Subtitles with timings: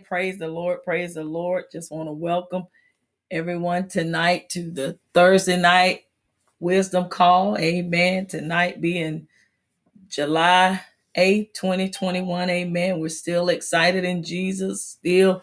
[0.00, 0.82] Praise the Lord.
[0.82, 1.64] Praise the Lord.
[1.70, 2.64] Just want to welcome
[3.30, 6.04] everyone tonight to the Thursday night
[6.60, 7.56] wisdom call.
[7.58, 8.26] Amen.
[8.26, 9.28] Tonight being
[10.08, 10.80] July
[11.16, 12.50] 8th, 2021.
[12.50, 12.98] Amen.
[12.98, 15.42] We're still excited in Jesus, still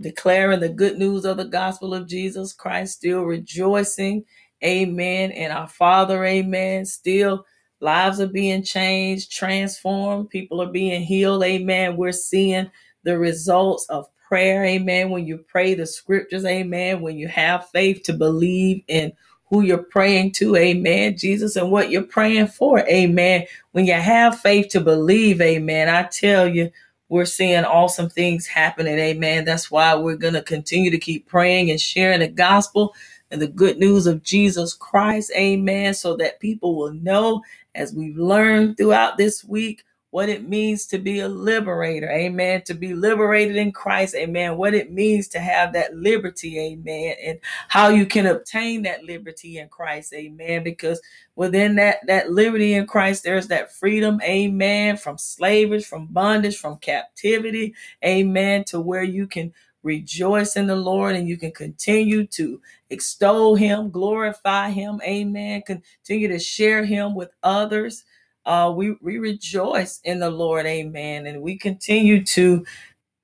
[0.00, 4.24] declaring the good news of the gospel of Jesus Christ, still rejoicing.
[4.64, 5.32] Amen.
[5.32, 6.84] And our Father, amen.
[6.86, 7.44] Still
[7.80, 11.42] lives are being changed, transformed, people are being healed.
[11.42, 11.96] Amen.
[11.96, 12.70] We're seeing
[13.04, 14.64] the results of prayer.
[14.64, 15.10] Amen.
[15.10, 17.00] When you pray the scriptures, amen.
[17.00, 19.12] When you have faith to believe in
[19.46, 21.16] who you're praying to, amen.
[21.16, 23.46] Jesus and what you're praying for, amen.
[23.72, 25.88] When you have faith to believe, amen.
[25.88, 26.70] I tell you,
[27.08, 28.98] we're seeing awesome things happening.
[28.98, 29.44] Amen.
[29.44, 32.94] That's why we're going to continue to keep praying and sharing the gospel
[33.30, 35.30] and the good news of Jesus Christ.
[35.36, 35.94] Amen.
[35.94, 37.42] So that people will know
[37.74, 39.84] as we've learned throughout this week
[40.14, 42.08] what it means to be a liberator.
[42.08, 42.62] Amen.
[42.66, 44.14] To be liberated in Christ.
[44.14, 44.56] Amen.
[44.56, 46.56] What it means to have that liberty.
[46.56, 47.16] Amen.
[47.20, 50.12] And how you can obtain that liberty in Christ.
[50.14, 50.62] Amen.
[50.62, 51.00] Because
[51.34, 54.20] within that, that liberty in Christ, there's that freedom.
[54.22, 54.96] Amen.
[54.98, 57.74] From slavery, from bondage, from captivity.
[58.04, 58.62] Amen.
[58.66, 63.90] To where you can rejoice in the Lord and you can continue to extol him,
[63.90, 65.00] glorify him.
[65.02, 65.62] Amen.
[65.62, 68.04] Continue to share him with others
[68.46, 71.26] uh, we, we rejoice in the Lord, amen.
[71.26, 72.64] And we continue to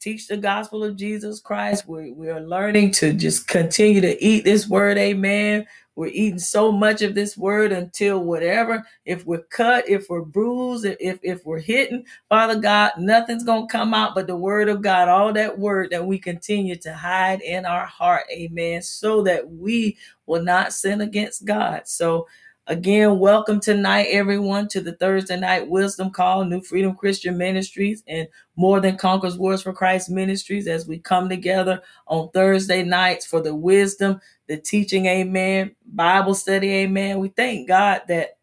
[0.00, 1.86] teach the gospel of Jesus Christ.
[1.86, 5.66] We, we are learning to just continue to eat this word, amen.
[5.94, 10.86] We're eating so much of this word until whatever, if we're cut, if we're bruised,
[10.86, 14.80] if, if we're hitting, Father God, nothing's going to come out but the word of
[14.80, 19.46] God, all that word that we continue to hide in our heart, amen, so that
[19.50, 21.82] we will not sin against God.
[21.84, 22.26] So,
[22.70, 28.28] Again, welcome tonight, everyone, to the Thursday night wisdom call, New Freedom Christian Ministries and
[28.54, 33.40] More Than Conquers Wars for Christ Ministries as we come together on Thursday nights for
[33.40, 37.18] the wisdom, the teaching, amen, Bible study, amen.
[37.18, 38.38] We thank God that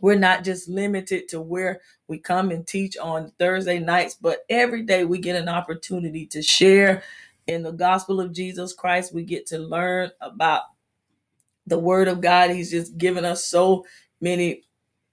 [0.00, 4.82] we're not just limited to where we come and teach on Thursday nights, but every
[4.82, 7.02] day we get an opportunity to share
[7.46, 9.12] in the gospel of Jesus Christ.
[9.12, 10.62] We get to learn about
[11.66, 12.50] the word of God.
[12.50, 13.84] He's just given us so
[14.20, 14.62] many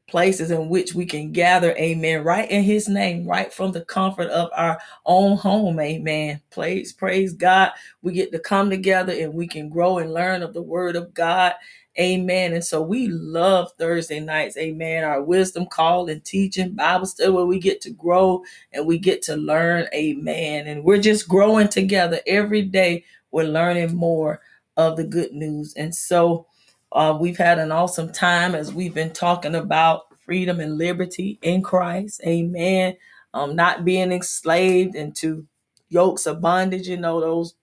[0.08, 4.28] places in which we can gather, amen, right in his name, right from the comfort
[4.28, 6.42] of our own home, amen.
[6.52, 7.72] Praise, praise God.
[8.02, 11.14] We get to come together and we can grow and learn of the word of
[11.14, 11.54] God.
[12.00, 12.54] Amen.
[12.54, 14.58] And so we love Thursday nights.
[14.58, 15.04] Amen.
[15.04, 19.22] Our wisdom call and teaching Bible study where we get to grow and we get
[19.24, 19.88] to learn.
[19.94, 20.68] Amen.
[20.68, 23.06] And we're just growing together every day.
[23.32, 24.42] We're learning more
[24.78, 25.74] of the good news.
[25.76, 26.48] And so
[26.92, 31.62] uh, we've had an awesome time as we've been talking about freedom and liberty in
[31.62, 32.22] Christ.
[32.26, 32.96] Amen.
[33.34, 35.46] Um, not being enslaved into
[35.90, 37.56] yokes of bondage, you know, those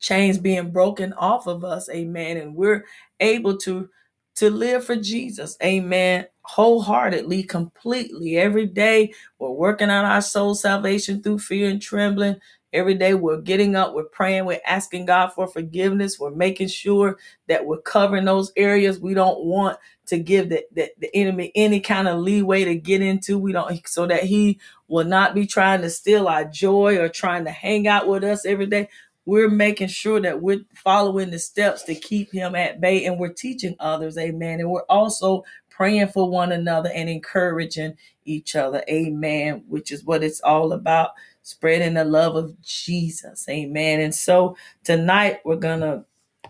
[0.00, 1.88] chains being broken off of us.
[1.88, 2.36] Amen.
[2.36, 2.84] And we're
[3.20, 3.88] able to
[4.34, 5.56] to live for Jesus.
[5.62, 6.26] Amen.
[6.42, 8.38] Wholeheartedly, completely.
[8.38, 12.36] Every day we're working on our soul salvation through fear and trembling.
[12.72, 17.18] Every day we're getting up, we're praying, we're asking God for forgiveness, we're making sure
[17.48, 21.80] that we're covering those areas we don't want to give the, the, the enemy any
[21.80, 23.38] kind of leeway to get into.
[23.38, 27.44] We don't so that he will not be trying to steal our joy or trying
[27.44, 28.88] to hang out with us every day.
[29.24, 33.32] We're making sure that we're following the steps to keep him at bay and we're
[33.32, 34.60] teaching others, amen.
[34.60, 37.94] And we're also praying for one another and encouraging
[38.24, 41.10] each other, amen, which is what it's all about
[41.42, 43.46] spreading the love of Jesus.
[43.48, 44.00] Amen.
[44.00, 46.04] And so tonight we're going to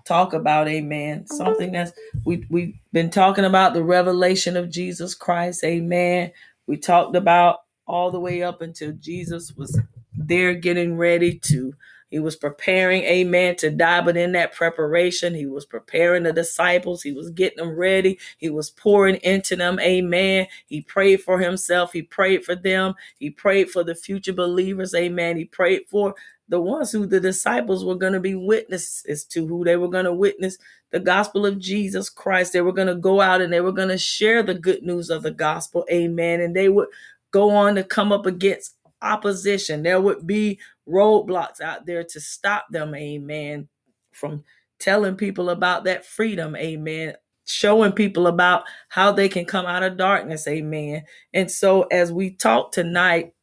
[0.05, 1.35] talk about amen mm-hmm.
[1.37, 1.93] something that's
[2.25, 6.33] we we've been talking about the revelation of jesus christ amen
[6.67, 9.79] we talked about all the way up until jesus was
[10.17, 11.75] there getting ready to
[12.13, 14.03] he was preparing, amen, to die.
[14.03, 17.03] But in that preparation, he was preparing the disciples.
[17.03, 18.19] He was getting them ready.
[18.37, 20.47] He was pouring into them, amen.
[20.67, 21.95] He prayed for himself.
[21.95, 22.93] He prayed for them.
[23.19, 25.39] He prayed for the future believers, amen.
[25.39, 26.15] He prayed for
[26.51, 30.05] the ones who the disciples were going to be witnesses to, who they were going
[30.05, 30.59] to witness
[30.91, 32.53] the gospel of Jesus Christ.
[32.53, 35.09] They were going to go out and they were going to share the good news
[35.09, 36.43] of the gospel, amen.
[36.43, 36.89] And they would
[37.31, 39.83] go on to come up against opposition.
[39.83, 43.69] There would be roadblocks out there to stop them, amen,
[44.13, 44.45] from
[44.79, 47.15] telling people about that freedom, amen,
[47.47, 51.05] showing people about how they can come out of darkness, amen.
[51.33, 53.35] And so as we talk tonight,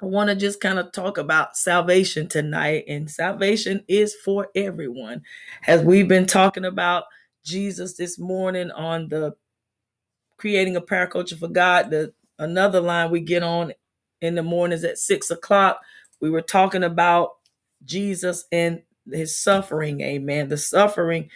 [0.00, 5.22] I want to just kind of talk about salvation tonight, and salvation is for everyone.
[5.66, 7.04] As we've been talking about
[7.44, 9.34] Jesus this morning on the
[10.36, 13.72] creating a prayer culture for God, the another line we get on
[14.20, 15.80] in the mornings at six o'clock
[16.20, 17.36] we were talking about
[17.84, 20.48] Jesus and his suffering, amen.
[20.48, 21.30] The suffering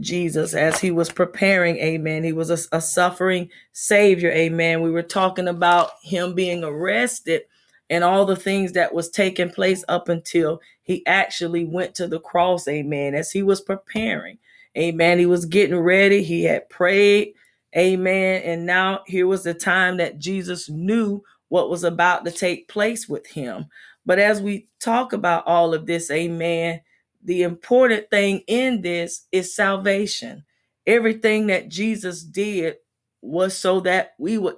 [0.00, 2.24] Jesus as he was preparing, amen.
[2.24, 4.82] He was a, a, suffering savior, amen.
[4.82, 7.42] We were talking about him being arrested
[7.90, 12.20] and all the things that was taking place up until he actually went to the
[12.20, 13.14] cross, amen.
[13.14, 14.38] As he was preparing,
[14.76, 15.18] amen.
[15.18, 17.32] He was getting ready, he had prayed,
[17.76, 18.42] amen.
[18.42, 23.08] And now here was the time that Jesus knew what was about to take place
[23.08, 23.66] with him.
[24.06, 26.80] But as we talk about all of this, amen,
[27.22, 30.44] the important thing in this is salvation.
[30.86, 32.76] Everything that Jesus did
[33.20, 34.56] was so that we would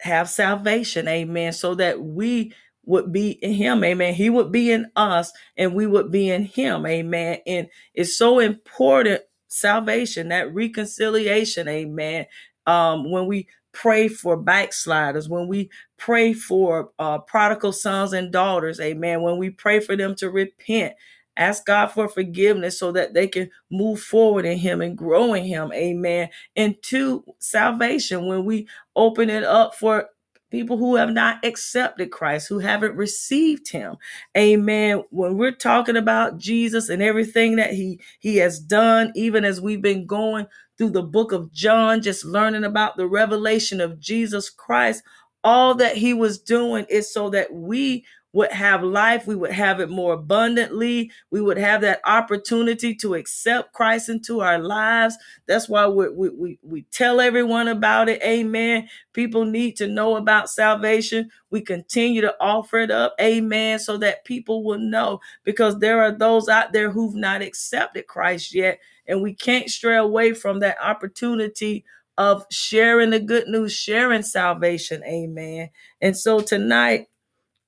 [0.00, 1.08] have salvation.
[1.08, 1.52] Amen.
[1.52, 2.52] So that we
[2.84, 3.82] would be in him.
[3.82, 4.14] Amen.
[4.14, 6.86] He would be in us and we would be in him.
[6.86, 7.38] Amen.
[7.46, 11.66] And it's so important salvation, that reconciliation.
[11.66, 12.26] Amen.
[12.66, 18.80] Um, when we pray for backsliders, when we pray for uh, prodigal sons and daughters,
[18.80, 20.94] amen, when we pray for them to repent,
[21.36, 25.44] Ask God for forgiveness so that they can move forward in Him and grow in
[25.44, 25.72] Him.
[25.74, 26.30] Amen.
[26.56, 30.10] Into salvation when we open it up for
[30.52, 33.96] people who have not accepted Christ, who haven't received him.
[34.38, 35.02] Amen.
[35.10, 39.82] When we're talking about Jesus and everything that he he has done, even as we've
[39.82, 40.46] been going
[40.78, 45.02] through the book of John, just learning about the revelation of Jesus Christ,
[45.42, 48.04] all that he was doing is so that we
[48.34, 51.08] would have life, we would have it more abundantly.
[51.30, 55.16] We would have that opportunity to accept Christ into our lives.
[55.46, 58.20] That's why we, we, we, tell everyone about it.
[58.24, 58.88] Amen.
[59.12, 61.30] People need to know about salvation.
[61.50, 63.14] We continue to offer it up.
[63.20, 63.78] Amen.
[63.78, 68.52] So that people will know because there are those out there who've not accepted Christ
[68.52, 68.80] yet.
[69.06, 71.84] And we can't stray away from that opportunity
[72.18, 75.02] of sharing the good news, sharing salvation.
[75.04, 75.70] Amen.
[76.00, 77.02] And so tonight,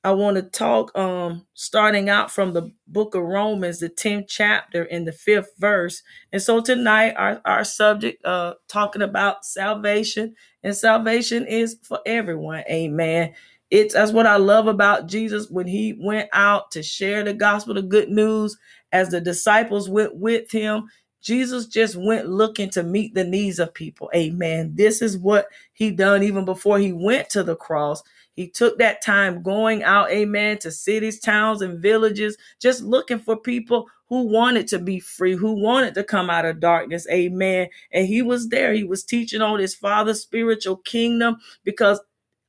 [0.02, 4.84] I want to talk um starting out from the book of Romans, the 10th chapter
[4.84, 6.02] in the fifth verse.
[6.32, 12.64] And so tonight our, our subject uh talking about salvation, and salvation is for everyone.
[12.70, 13.34] Amen.
[13.70, 17.74] It's that's what I love about Jesus when he went out to share the gospel,
[17.74, 18.56] the good news,
[18.92, 20.84] as the disciples went with him.
[21.26, 24.08] Jesus just went looking to meet the needs of people.
[24.14, 24.70] Amen.
[24.76, 28.00] This is what he done even before he went to the cross.
[28.36, 33.36] He took that time going out, amen, to cities, towns, and villages, just looking for
[33.36, 37.70] people who wanted to be free, who wanted to come out of darkness, amen.
[37.90, 38.72] And he was there.
[38.72, 41.98] He was teaching on his father's spiritual kingdom because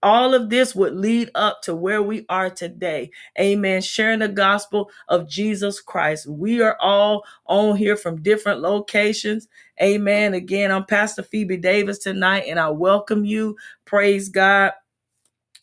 [0.04, 3.12] all of this would lead up to where we are today.
[3.40, 3.82] Amen.
[3.82, 6.28] Sharing the gospel of Jesus Christ.
[6.28, 9.48] We are all on here from different locations.
[9.82, 10.34] Amen.
[10.34, 13.58] Again, I'm Pastor Phoebe Davis tonight, and I welcome you.
[13.86, 14.74] Praise God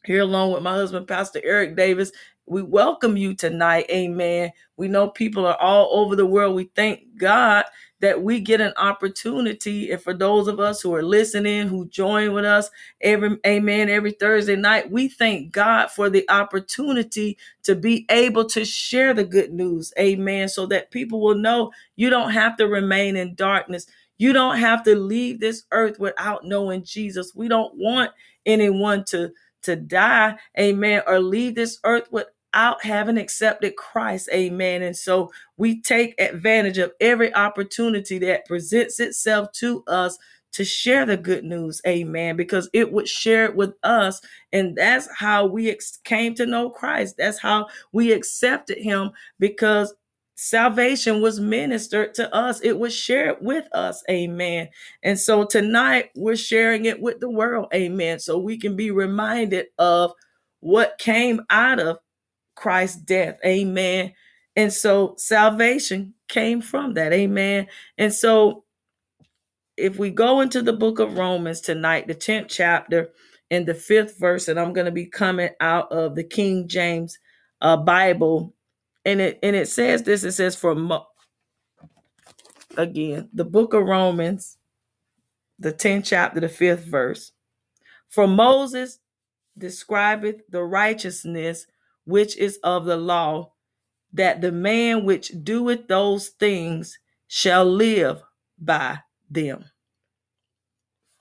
[0.05, 2.13] here along with my husband, Pastor Eric Davis.
[2.47, 3.87] We welcome you tonight.
[3.91, 4.53] Amen.
[4.77, 6.57] We know people are all over the world.
[6.57, 7.65] We thank God
[8.01, 9.91] that we get an opportunity.
[9.91, 12.71] And for those of us who are listening, who join with us
[13.01, 18.65] every amen every Thursday night, we thank God for the opportunity to be able to
[18.65, 19.93] share the good news.
[19.99, 20.49] Amen.
[20.49, 23.87] So that people will know you don't have to remain in darkness.
[24.19, 27.35] You don't have to leave this earth without knowing Jesus.
[27.35, 28.11] We don't want
[28.47, 29.33] anyone to
[29.63, 32.09] to die, amen, or leave this earth
[32.55, 34.83] without having accepted Christ, amen.
[34.83, 40.17] And so we take advantage of every opportunity that presents itself to us
[40.53, 44.21] to share the good news, amen, because it would share it with us.
[44.53, 47.17] And that's how we ex- came to know Christ.
[47.19, 49.93] That's how we accepted him because
[50.37, 52.61] salvation was ministered to us.
[52.61, 54.05] It was shared with us.
[54.09, 54.69] Amen.
[55.03, 57.67] And so tonight we're sharing it with the world.
[57.75, 58.21] Amen.
[58.21, 60.13] So we can be reminded of
[60.61, 61.99] what came out of
[62.55, 63.39] Christ's death.
[63.45, 64.13] Amen.
[64.57, 67.13] And so salvation came from that.
[67.13, 67.69] Amen.
[67.99, 68.65] And so
[69.77, 73.11] if we go into the book of Romans tonight, the 10th chapter
[73.51, 77.19] and the fifth verse, and I'm going to be coming out of the King James
[77.61, 78.51] uh, Bible
[79.05, 81.07] and it and it says this it says for Mo-
[82.77, 84.59] again the book of romans
[85.59, 87.33] the 10th chapter the 5th verse
[88.09, 88.99] for moses
[89.57, 91.67] describeth the righteousness
[92.05, 93.53] which is of the law
[94.13, 98.23] that the man which doeth those things shall live
[98.59, 98.99] by
[99.31, 99.65] them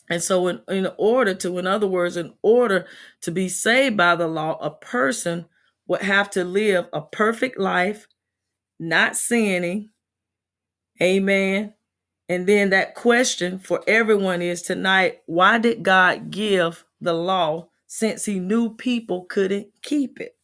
[0.09, 2.85] and so in, in order to in other words in order
[3.21, 5.45] to be saved by the law a person
[5.87, 8.07] would have to live a perfect life,
[8.79, 9.89] not sinning.
[11.01, 11.73] Amen.
[12.29, 18.25] And then that question for everyone is tonight why did God give the law since
[18.25, 20.35] he knew people couldn't keep it?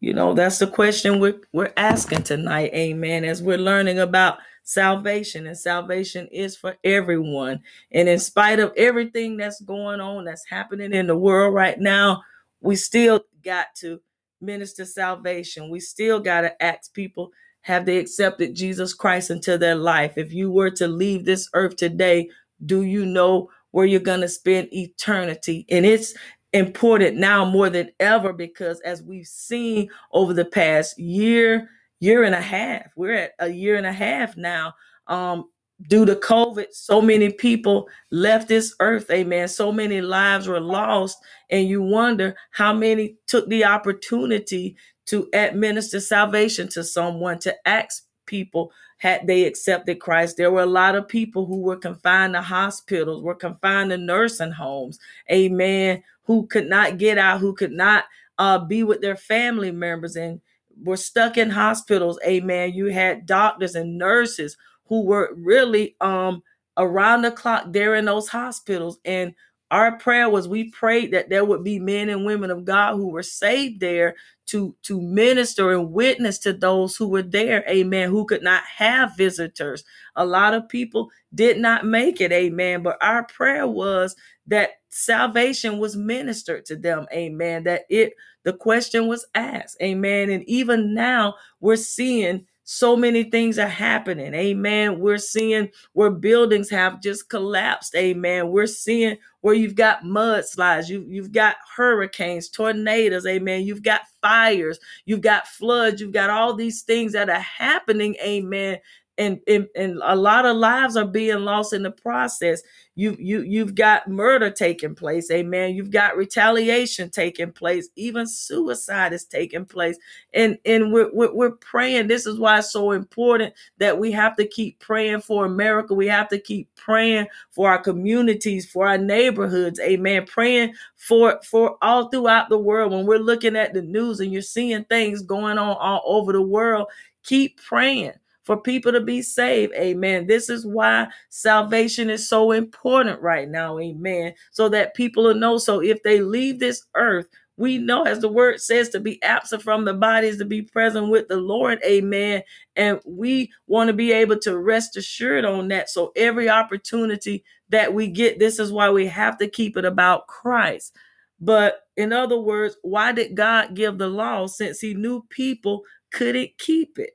[0.00, 2.72] You know, that's the question we're, we're asking tonight.
[2.74, 3.24] Amen.
[3.24, 7.60] As we're learning about salvation, and salvation is for everyone.
[7.92, 12.22] And in spite of everything that's going on, that's happening in the world right now,
[12.60, 14.00] we still got to
[14.40, 15.70] minister salvation.
[15.70, 20.16] We still got to ask people have they accepted Jesus Christ into their life?
[20.16, 22.30] If you were to leave this earth today,
[22.64, 25.66] do you know where you're going to spend eternity?
[25.70, 26.14] And it's
[26.52, 31.68] important now more than ever because as we've seen over the past year,
[32.00, 34.74] year and a half, we're at a year and a half now.
[35.06, 35.50] Um,
[35.88, 39.10] due to COVID, so many people left this earth.
[39.10, 39.48] Amen.
[39.48, 41.18] So many lives were lost.
[41.50, 44.76] And you wonder how many took the opportunity
[45.06, 50.36] to administer salvation to someone, to ask people had they accepted Christ.
[50.36, 54.52] There were a lot of people who were confined to hospitals, were confined to nursing
[54.52, 54.98] homes.
[55.32, 56.02] Amen.
[56.30, 58.04] Who could not get out, who could not
[58.38, 60.40] uh, be with their family members and
[60.80, 62.20] were stuck in hospitals.
[62.24, 62.72] Amen.
[62.72, 64.56] You had doctors and nurses
[64.86, 66.42] who were really um
[66.76, 69.00] around the clock there in those hospitals.
[69.04, 69.34] And
[69.72, 73.08] our prayer was we prayed that there would be men and women of God who
[73.08, 74.14] were saved there
[74.46, 77.64] to to minister and witness to those who were there.
[77.68, 78.10] Amen.
[78.10, 79.84] Who could not have visitors.
[80.16, 82.32] A lot of people did not make it.
[82.32, 82.82] Amen.
[82.82, 84.16] But our prayer was
[84.50, 88.14] that salvation was ministered to them amen that it
[88.44, 94.32] the question was asked amen and even now we're seeing so many things are happening.
[94.32, 95.00] Amen.
[95.00, 97.96] We're seeing where buildings have just collapsed.
[97.96, 98.50] Amen.
[98.50, 103.26] We're seeing where you've got mudslides, you, you've got hurricanes, tornadoes.
[103.26, 103.64] Amen.
[103.64, 108.14] You've got fires, you've got floods, you've got all these things that are happening.
[108.22, 108.78] Amen.
[109.20, 112.62] And, and, and a lot of lives are being lost in the process.
[112.96, 115.74] You you you've got murder taking place, amen.
[115.74, 119.96] You've got retaliation taking place, even suicide is taking place,
[120.34, 122.08] and and we're, we're we're praying.
[122.08, 125.94] This is why it's so important that we have to keep praying for America.
[125.94, 130.26] We have to keep praying for our communities, for our neighborhoods, amen.
[130.26, 132.92] Praying for for all throughout the world.
[132.92, 136.42] When we're looking at the news and you're seeing things going on all over the
[136.42, 136.88] world,
[137.22, 138.12] keep praying
[138.44, 139.72] for people to be saved.
[139.74, 140.26] Amen.
[140.26, 143.78] This is why salvation is so important right now.
[143.78, 144.34] Amen.
[144.50, 145.58] So that people will know.
[145.58, 149.62] So if they leave this earth, we know, as the word says, to be absent
[149.62, 151.78] from the bodies, to be present with the Lord.
[151.84, 152.42] Amen.
[152.74, 155.90] And we want to be able to rest assured on that.
[155.90, 160.26] So every opportunity that we get, this is why we have to keep it about
[160.26, 160.96] Christ.
[161.38, 165.82] But in other words, why did God give the law since he knew people
[166.12, 167.10] couldn't keep it?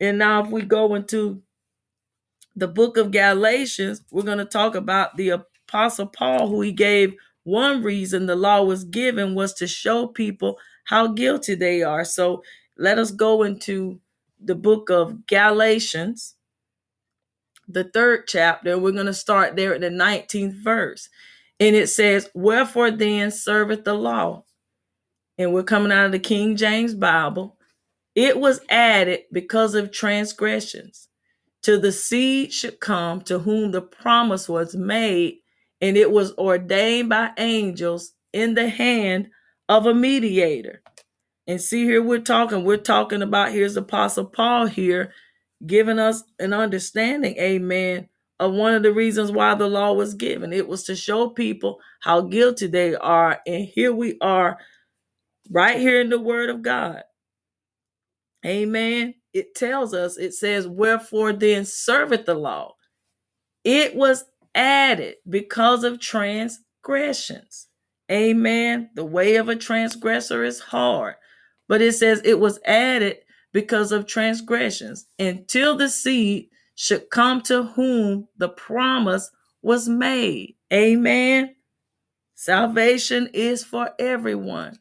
[0.00, 1.42] And now, if we go into
[2.56, 5.30] the book of Galatians, we're going to talk about the
[5.68, 7.14] Apostle Paul, who he gave
[7.44, 12.04] one reason the law was given was to show people how guilty they are.
[12.04, 12.42] So
[12.76, 14.00] let us go into
[14.42, 16.34] the book of Galatians,
[17.68, 18.78] the third chapter.
[18.78, 21.08] We're going to start there at the 19th verse.
[21.60, 24.44] And it says, Wherefore then serveth the law?
[25.38, 27.57] And we're coming out of the King James Bible.
[28.18, 31.08] It was added because of transgressions.
[31.64, 35.38] To the seed should come to whom the promise was made,
[35.80, 39.30] and it was ordained by angels in the hand
[39.68, 40.82] of a mediator.
[41.46, 45.12] And see, here we're talking, we're talking about here's Apostle Paul here
[45.66, 48.08] giving us an understanding, amen,
[48.40, 50.52] of one of the reasons why the law was given.
[50.52, 53.40] It was to show people how guilty they are.
[53.46, 54.58] And here we are,
[55.50, 57.02] right here in the Word of God.
[58.46, 59.14] Amen.
[59.34, 62.74] It tells us, it says, Wherefore then serveth the law?
[63.64, 67.68] It was added because of transgressions.
[68.10, 68.90] Amen.
[68.94, 71.16] The way of a transgressor is hard,
[71.68, 73.18] but it says it was added
[73.52, 79.30] because of transgressions until the seed should come to whom the promise
[79.62, 80.56] was made.
[80.72, 81.54] Amen.
[82.34, 84.78] Salvation is for everyone.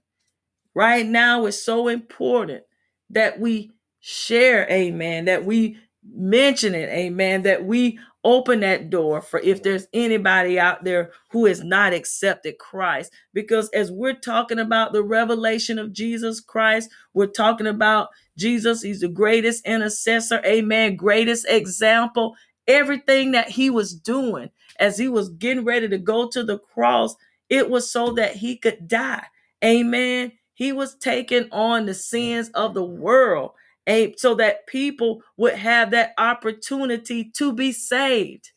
[0.75, 2.63] Right now, it's so important
[3.09, 9.39] that we share, amen, that we mention it, amen, that we open that door for
[9.39, 13.11] if there's anybody out there who has not accepted Christ.
[13.33, 18.99] Because as we're talking about the revelation of Jesus Christ, we're talking about Jesus, he's
[18.99, 22.35] the greatest intercessor, amen, greatest example.
[22.67, 27.15] Everything that he was doing as he was getting ready to go to the cross,
[27.49, 29.23] it was so that he could die.
[29.63, 30.33] Amen.
[30.57, 32.01] He was taking on the mm.
[32.01, 33.51] sins of the world
[34.17, 38.51] so that people would have that opportunity to be saved.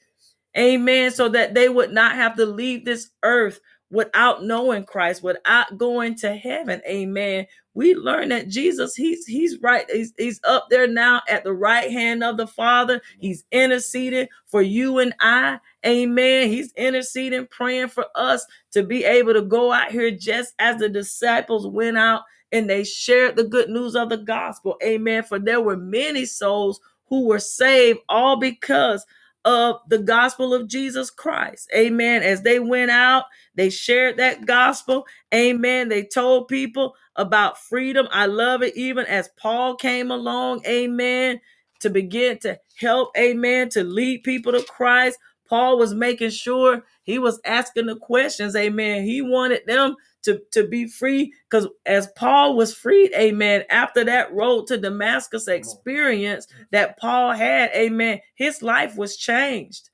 [0.56, 1.10] Amen.
[1.10, 6.16] So that they would not have to leave this earth without knowing Christ, without going
[6.16, 6.80] to heaven.
[6.88, 7.46] Amen.
[7.74, 11.90] We learn that Jesus, he's he's right, he's, he's up there now at the right
[11.90, 13.00] hand of the Father.
[13.18, 15.60] He's interceding for you and I.
[15.86, 16.48] Amen.
[16.48, 20.88] He's interceding, praying for us to be able to go out here just as the
[20.88, 22.22] disciples went out
[22.52, 24.76] and they shared the good news of the gospel.
[24.82, 25.22] Amen.
[25.22, 29.06] For there were many souls who were saved all because
[29.44, 31.70] of the gospel of Jesus Christ.
[31.76, 32.22] Amen.
[32.22, 33.24] As they went out,
[33.56, 35.06] they shared that gospel.
[35.34, 35.88] Amen.
[35.90, 38.08] They told people about freedom.
[38.12, 40.64] I love it even as Paul came along.
[40.66, 41.40] Amen.
[41.80, 45.18] To begin to help, amen, to lead people to Christ.
[45.48, 48.56] Paul was making sure he was asking the questions.
[48.56, 49.04] Amen.
[49.04, 54.32] He wanted them to, to be free because as Paul was freed, amen, after that
[54.32, 59.90] road to Damascus experience that Paul had, amen, his life was changed.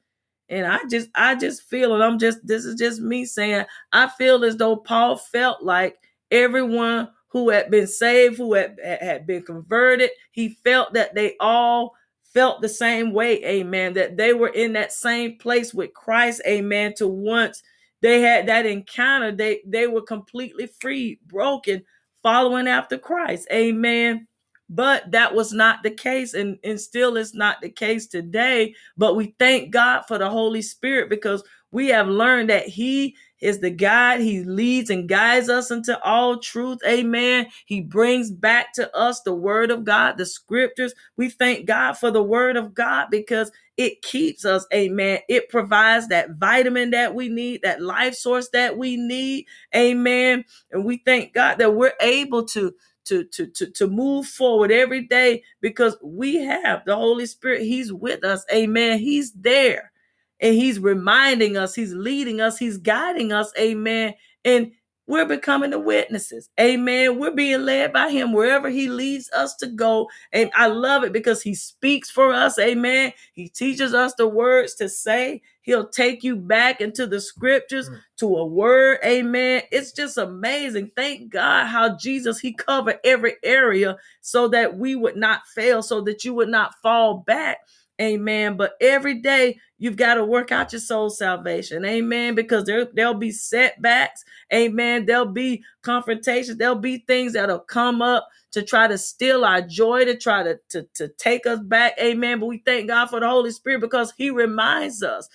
[0.49, 4.09] And I just, I just feel, and I'm just, this is just me saying, I
[4.09, 5.97] feel as though Paul felt like
[6.31, 11.95] everyone who had been saved, who had, had been converted, he felt that they all
[12.23, 16.95] felt the same way, amen, that they were in that same place with Christ, amen,
[16.99, 17.63] to once
[18.03, 21.83] they had that encounter, they they were completely free, broken,
[22.23, 23.49] following after Christ.
[23.53, 24.27] Amen.
[24.69, 28.75] But that was not the case, and, and still is not the case today.
[28.97, 33.61] But we thank God for the Holy Spirit because we have learned that He is
[33.61, 34.21] the God.
[34.21, 36.79] He leads and guides us into all truth.
[36.87, 37.47] Amen.
[37.67, 40.95] He brings back to us the word of God, the scriptures.
[41.17, 44.67] We thank God for the word of God because it keeps us.
[44.73, 45.21] Amen.
[45.29, 49.47] It provides that vitamin that we need, that life source that we need.
[49.75, 50.45] Amen.
[50.71, 52.75] And we thank God that we're able to
[53.07, 57.63] to to to to move forward every day because we have the Holy Spirit.
[57.63, 58.45] He's with us.
[58.53, 58.99] Amen.
[58.99, 59.93] He's there
[60.41, 64.15] and he's reminding us, he's leading us, he's guiding us, amen.
[64.45, 64.73] And
[65.07, 66.51] we're becoming the witnesses.
[66.59, 67.19] Amen.
[67.19, 70.09] We're being led by him wherever he leads us to go.
[70.33, 72.59] And I love it because he speaks for us.
[72.59, 73.13] Amen.
[73.33, 75.43] He teaches us the words to say.
[75.63, 77.99] He'll take you back into the scriptures mm.
[78.19, 78.99] to a word.
[79.05, 79.63] Amen.
[79.73, 80.91] It's just amazing.
[80.97, 86.01] Thank God how Jesus, he covered every area so that we would not fail, so
[86.03, 87.59] that you would not fall back.
[88.01, 88.57] Amen.
[88.57, 91.85] But every day you've got to work out your soul salvation.
[91.85, 92.35] Amen.
[92.35, 94.25] Because there, there'll be setbacks.
[94.53, 95.07] Amen.
[95.07, 96.59] There'll be confrontations.
[96.59, 100.59] There'll be things that'll come up to try to steal our joy, to try to,
[100.71, 101.95] to, to take us back.
[102.01, 102.41] Amen.
[102.41, 105.29] But we thank God for the Holy Spirit because He reminds us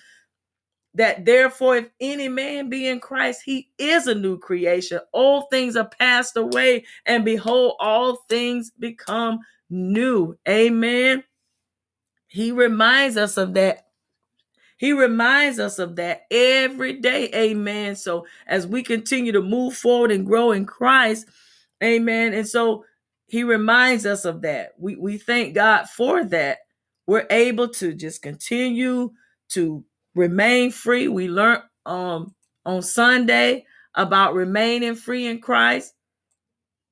[0.94, 5.00] that therefore, if any man be in Christ, he is a new creation.
[5.12, 10.36] All things are passed away, and behold, all things become new.
[10.48, 11.24] Amen.
[12.32, 13.88] He reminds us of that.
[14.78, 17.30] He reminds us of that every day.
[17.34, 17.94] Amen.
[17.94, 21.26] So as we continue to move forward and grow in Christ,
[21.84, 22.32] amen.
[22.32, 22.86] And so
[23.26, 24.72] he reminds us of that.
[24.78, 26.60] We we thank God for that.
[27.06, 29.12] We're able to just continue
[29.50, 31.08] to remain free.
[31.08, 35.92] We learned um on Sunday about remaining free in Christ.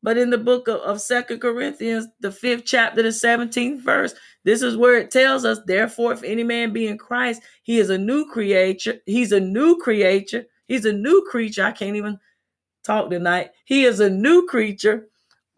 [0.03, 4.77] But in the book of, of Corinthians, the fifth chapter, the 17th verse, this is
[4.77, 8.27] where it tells us, therefore, if any man be in Christ, he is a new
[8.31, 8.99] creature.
[9.05, 10.47] He's a new creature.
[10.69, 11.65] He's a new creature.
[11.65, 12.19] I can't even
[12.85, 13.51] talk tonight.
[13.67, 15.09] He is a new creature.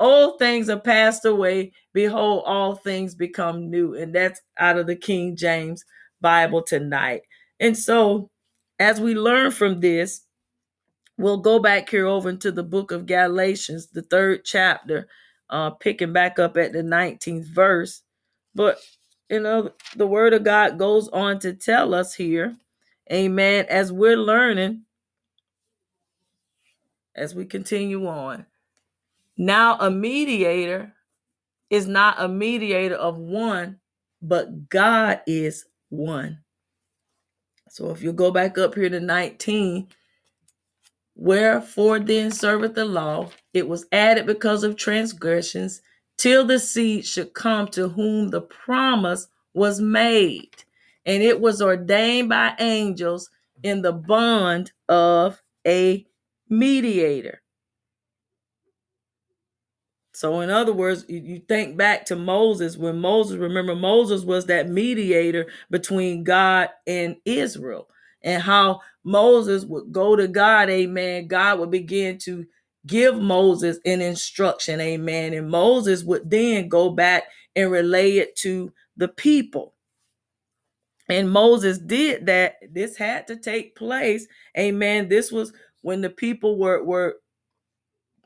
[0.01, 1.73] All things are passed away.
[1.93, 3.95] Behold, all things become new.
[3.95, 5.85] And that's out of the King James
[6.21, 7.23] Bible tonight.
[7.61, 8.31] And so,
[8.81, 10.23] as we learn from this,
[11.23, 15.09] we'll go back here over into the book of Galatians, the third chapter,
[15.51, 18.03] uh, picking back up at the 19th verse.
[18.55, 18.79] But
[19.31, 22.55] you know, the word of God goes on to tell us here,
[23.11, 24.83] amen, as we're learning,
[27.15, 28.45] as we continue on.
[29.39, 30.93] Now, a mediator
[31.71, 33.79] is not a mediator of one,
[34.21, 36.41] but God is one.
[37.71, 39.89] So if you go back up here to 19,
[41.15, 45.83] wherefore then serveth the law, it was added because of transgressions
[46.17, 50.65] till the seed should come to whom the promise was made.
[51.05, 53.31] And it was ordained by angels
[53.63, 56.07] in the bond of a
[56.49, 57.43] mediator.
[60.15, 64.69] So, in other words, you think back to Moses when Moses, remember, Moses was that
[64.69, 67.89] mediator between God and Israel,
[68.23, 71.27] and how Moses would go to God, amen.
[71.27, 72.47] God would begin to
[72.87, 75.35] give Moses an instruction, amen.
[75.35, 77.25] And Moses would then go back
[77.57, 79.75] and relay it to the people.
[81.09, 82.57] And Moses did that.
[82.71, 84.27] This had to take place,
[84.59, 85.09] amen.
[85.09, 87.17] This was when the people were were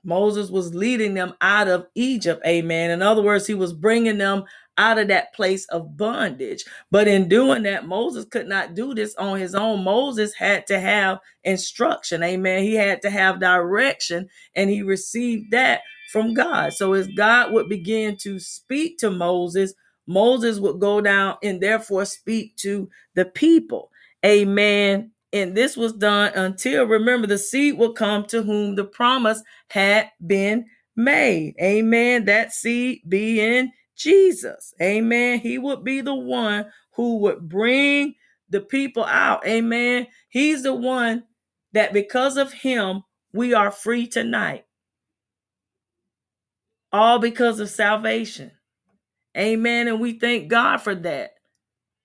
[0.04, 2.40] Moses was leading them out of Egypt.
[2.46, 2.92] Amen.
[2.92, 4.44] In other words, he was bringing them
[4.78, 6.64] out of that place of bondage.
[6.90, 9.84] But in doing that, Moses could not do this on his own.
[9.84, 12.22] Moses had to have instruction.
[12.22, 12.62] Amen.
[12.62, 16.72] He had to have direction, and he received that from God.
[16.74, 19.74] So as God would begin to speak to Moses,
[20.06, 23.90] Moses would go down and therefore speak to the people.
[24.24, 25.12] Amen.
[25.32, 30.10] And this was done until, remember, the seed will come to whom the promise had
[30.24, 31.54] been made.
[31.60, 32.24] Amen.
[32.26, 34.74] That seed being Jesus.
[34.82, 35.40] Amen.
[35.40, 38.14] He would be the one who would bring
[38.50, 39.46] the people out.
[39.46, 40.06] Amen.
[40.28, 41.24] He's the one
[41.72, 44.66] that because of him, we are free tonight.
[46.92, 48.52] All because of salvation.
[49.36, 49.88] Amen.
[49.88, 51.32] And we thank God for that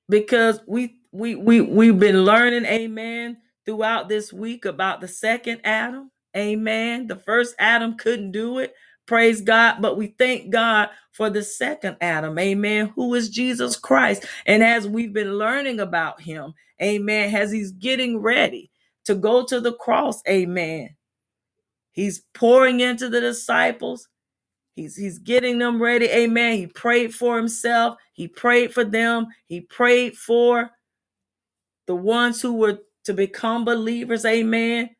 [0.10, 6.12] because we we we we've been learning amen throughout this week about the second Adam.
[6.36, 7.08] Amen.
[7.08, 8.74] The first Adam couldn't do it.
[9.12, 9.82] Praise God.
[9.82, 12.40] But we thank God for the second Adam.
[12.40, 12.94] Amen.
[12.96, 14.26] Who is Jesus Christ.
[14.46, 18.72] And as we've been learning about him, amen, as he's getting ready
[19.04, 20.96] to go to the cross, amen.
[21.92, 24.08] He's pouring into the disciples.
[24.78, 26.06] He's he's getting them ready.
[26.06, 26.56] Amen.
[26.56, 27.98] He prayed for himself.
[28.14, 29.28] He prayed for them.
[29.46, 30.72] He prayed for
[31.86, 34.24] the ones who were to become believers.
[34.24, 34.92] Amen.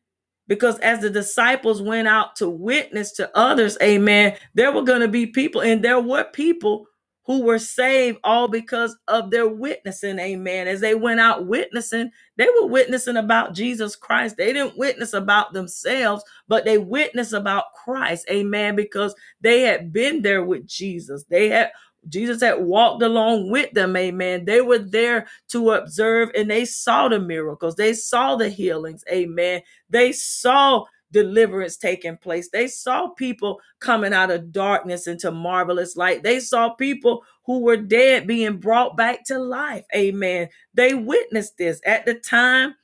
[0.48, 5.08] Because as the disciples went out to witness to others, amen, there were going to
[5.08, 6.86] be people, and there were people
[7.24, 10.66] who were saved all because of their witnessing, amen.
[10.66, 14.36] As they went out witnessing, they were witnessing about Jesus Christ.
[14.36, 20.22] They didn't witness about themselves, but they witnessed about Christ, amen, because they had been
[20.22, 21.24] there with Jesus.
[21.30, 21.70] They had
[22.08, 24.44] Jesus had walked along with them, amen.
[24.44, 29.62] They were there to observe and they saw the miracles, they saw the healings, amen.
[29.90, 32.48] They saw deliverance taking place.
[32.48, 36.22] They saw people coming out of darkness into marvelous light.
[36.22, 40.48] They saw people who were dead being brought back to life, amen.
[40.74, 42.74] They witnessed this at the time.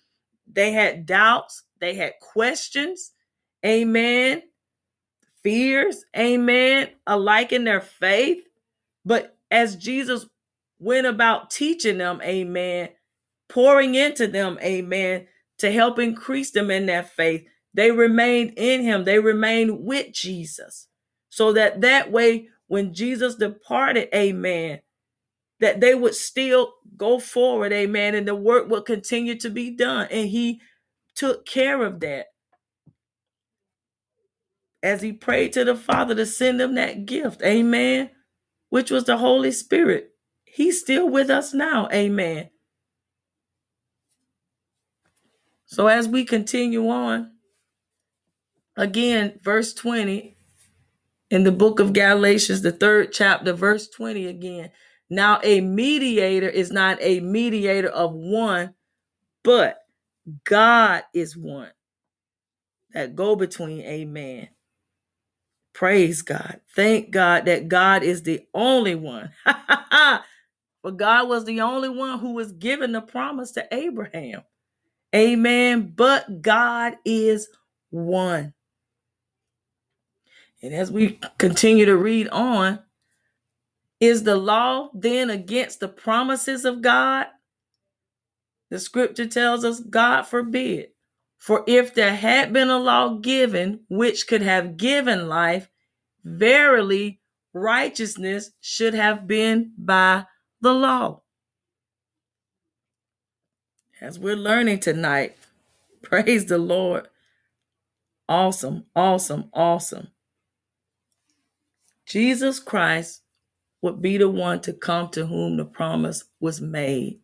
[0.51, 3.13] They had doubts, they had questions,
[3.65, 4.43] amen.
[5.43, 8.48] Fears, amen, alike in their faith
[9.09, 10.27] but as Jesus
[10.79, 12.91] went about teaching them, amen,
[13.49, 15.27] pouring into them, amen,
[15.61, 19.05] to help increase them in their faith, they remained in him.
[19.05, 20.89] They remained with Jesus.
[21.31, 24.81] So that that way, when Jesus departed, amen,
[25.61, 30.07] that they would still go forward, amen, and the work would continue to be done.
[30.11, 30.61] And he
[31.15, 32.27] took care of that
[34.83, 38.11] as he prayed to the Father to send them that gift, amen
[38.71, 40.11] which was the Holy Spirit.
[40.45, 41.89] He's still with us now.
[41.93, 42.51] Amen.
[45.67, 47.33] So as we continue on,
[48.77, 50.37] again, verse 20
[51.31, 54.71] in the book of Galatians, the third chapter, verse 20 again.
[55.11, 58.75] Now, a mediator is not a mediator of one,
[59.43, 59.79] but
[60.45, 61.71] God is one.
[62.95, 64.49] That go between, amen.
[65.79, 66.61] Praise God.
[66.75, 69.31] Thank God that God is the only one.
[69.47, 74.43] but God was the only one who was given the promise to Abraham.
[75.15, 75.93] Amen.
[75.95, 77.49] But God is
[77.91, 78.55] one.
[80.65, 82.81] And as we continue to read on,
[84.01, 87.27] is the law then against the promises of God?
[88.71, 90.89] The scripture tells us, God forbid.
[91.39, 95.71] For if there had been a law given which could have given life,
[96.25, 97.21] verily
[97.55, 100.27] righteousness should have been by
[100.61, 101.23] the law.
[104.01, 105.37] As we're learning tonight,
[106.03, 107.09] praise the Lord.
[108.29, 110.09] Awesome, awesome, awesome.
[112.05, 113.23] Jesus Christ
[113.83, 117.21] would be the one to come to whom the promise was made.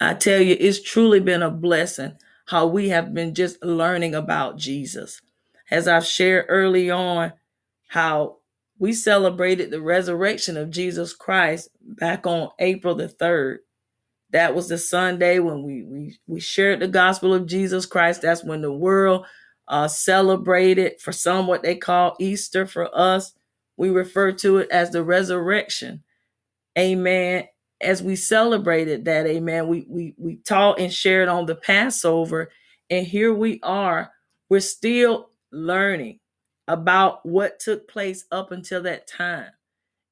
[0.00, 2.16] I tell you, it's truly been a blessing
[2.50, 5.22] how we have been just learning about Jesus.
[5.70, 7.34] As I've shared early on,
[7.88, 8.38] how
[8.78, 13.58] we celebrated the resurrection of Jesus Christ back on April the 3rd.
[14.32, 18.22] That was the Sunday when we we we shared the gospel of Jesus Christ.
[18.22, 19.26] That's when the world
[19.68, 22.66] uh, celebrated for some what they call Easter.
[22.66, 23.34] For us,
[23.76, 26.04] we refer to it as the resurrection.
[26.78, 27.44] Amen
[27.80, 32.50] as we celebrated that, amen, we we we taught and shared on the Passover,
[32.90, 34.10] and here we are.
[34.48, 36.20] We're still learning
[36.68, 39.50] about what took place up until that time.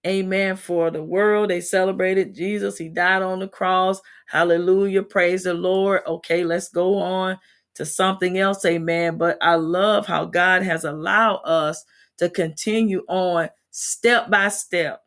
[0.07, 0.57] Amen.
[0.57, 2.79] For the world, they celebrated Jesus.
[2.79, 4.01] He died on the cross.
[4.27, 5.03] Hallelujah.
[5.03, 6.03] Praise the Lord.
[6.07, 7.39] Okay, let's go on
[7.75, 9.19] to something else, amen.
[9.19, 11.85] But I love how God has allowed us
[12.19, 15.05] to continue on step by step,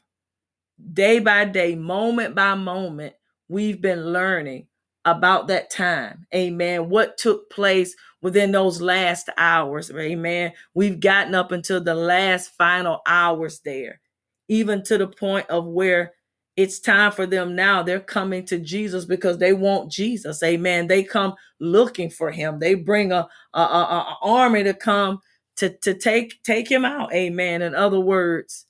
[0.94, 3.14] day by day, moment by moment.
[3.50, 4.68] We've been learning
[5.06, 6.90] about that time, amen.
[6.90, 10.54] What took place within those last hours, amen.
[10.74, 14.02] We've gotten up until the last final hours there,
[14.48, 16.14] even to the point of where
[16.58, 17.82] it's time for them now.
[17.84, 20.44] They're coming to Jesus because they want Jesus.
[20.44, 20.88] Amen.
[20.88, 22.60] They come looking for him.
[22.60, 25.20] They bring a, a, a, a army to come
[25.58, 27.14] to, to take take him out.
[27.14, 27.62] Amen.
[27.62, 28.66] In other words,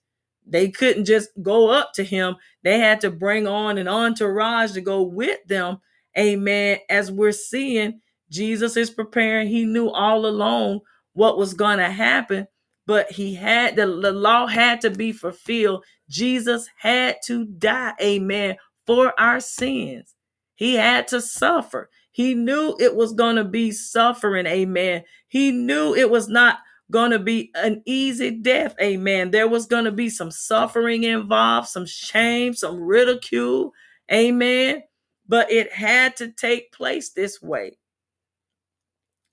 [0.45, 2.35] they couldn't just go up to him.
[2.63, 5.79] They had to bring on an entourage to go with them.
[6.17, 6.79] Amen.
[6.89, 9.47] As we're seeing, Jesus is preparing.
[9.47, 10.81] He knew all along
[11.13, 12.47] what was going to happen,
[12.87, 15.75] but he had the, the law had to be fulfilled
[16.09, 20.13] Jesus had to die, amen, for our sins.
[20.55, 21.89] He had to suffer.
[22.11, 25.03] He knew it was going to be suffering, amen.
[25.27, 26.59] He knew it was not
[26.91, 29.31] going to be an easy death, amen.
[29.31, 33.73] There was going to be some suffering involved, some shame, some ridicule,
[34.11, 34.83] amen.
[35.27, 37.77] But it had to take place this way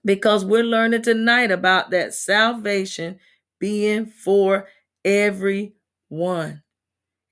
[0.05, 3.19] because we're learning tonight about that salvation
[3.59, 4.69] being for
[5.05, 6.63] everyone.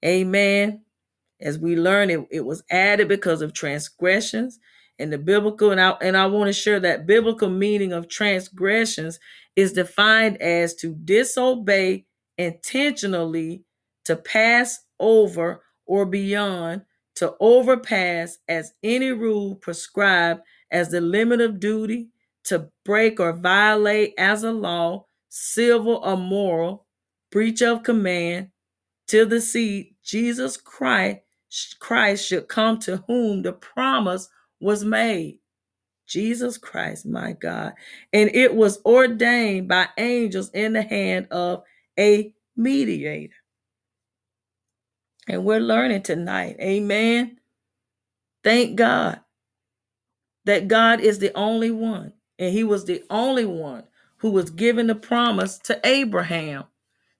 [0.04, 0.82] Amen.
[1.40, 4.58] As we learn, it, it was added because of transgressions
[4.98, 9.20] and the biblical, and I and I want to share that biblical meaning of transgressions
[9.56, 12.06] is defined as to disobey
[12.38, 13.64] intentionally,
[14.04, 16.82] to pass over or beyond,
[17.16, 22.08] to overpass as any rule prescribed as the limit of duty,
[22.44, 26.86] to break or violate as a law, civil or moral,
[27.30, 28.50] breach of command,
[29.08, 31.20] till the seed Jesus Christ
[31.78, 34.28] Christ should come to whom the promise
[34.60, 35.40] was made.
[36.06, 37.74] Jesus Christ, my God.
[38.12, 41.62] And it was ordained by angels in the hand of
[41.98, 43.34] a mediator.
[45.28, 46.56] And we're learning tonight.
[46.60, 47.38] Amen.
[48.44, 49.20] Thank God
[50.44, 52.12] that God is the only one.
[52.38, 53.84] And he was the only one
[54.18, 56.64] who was given the promise to Abraham.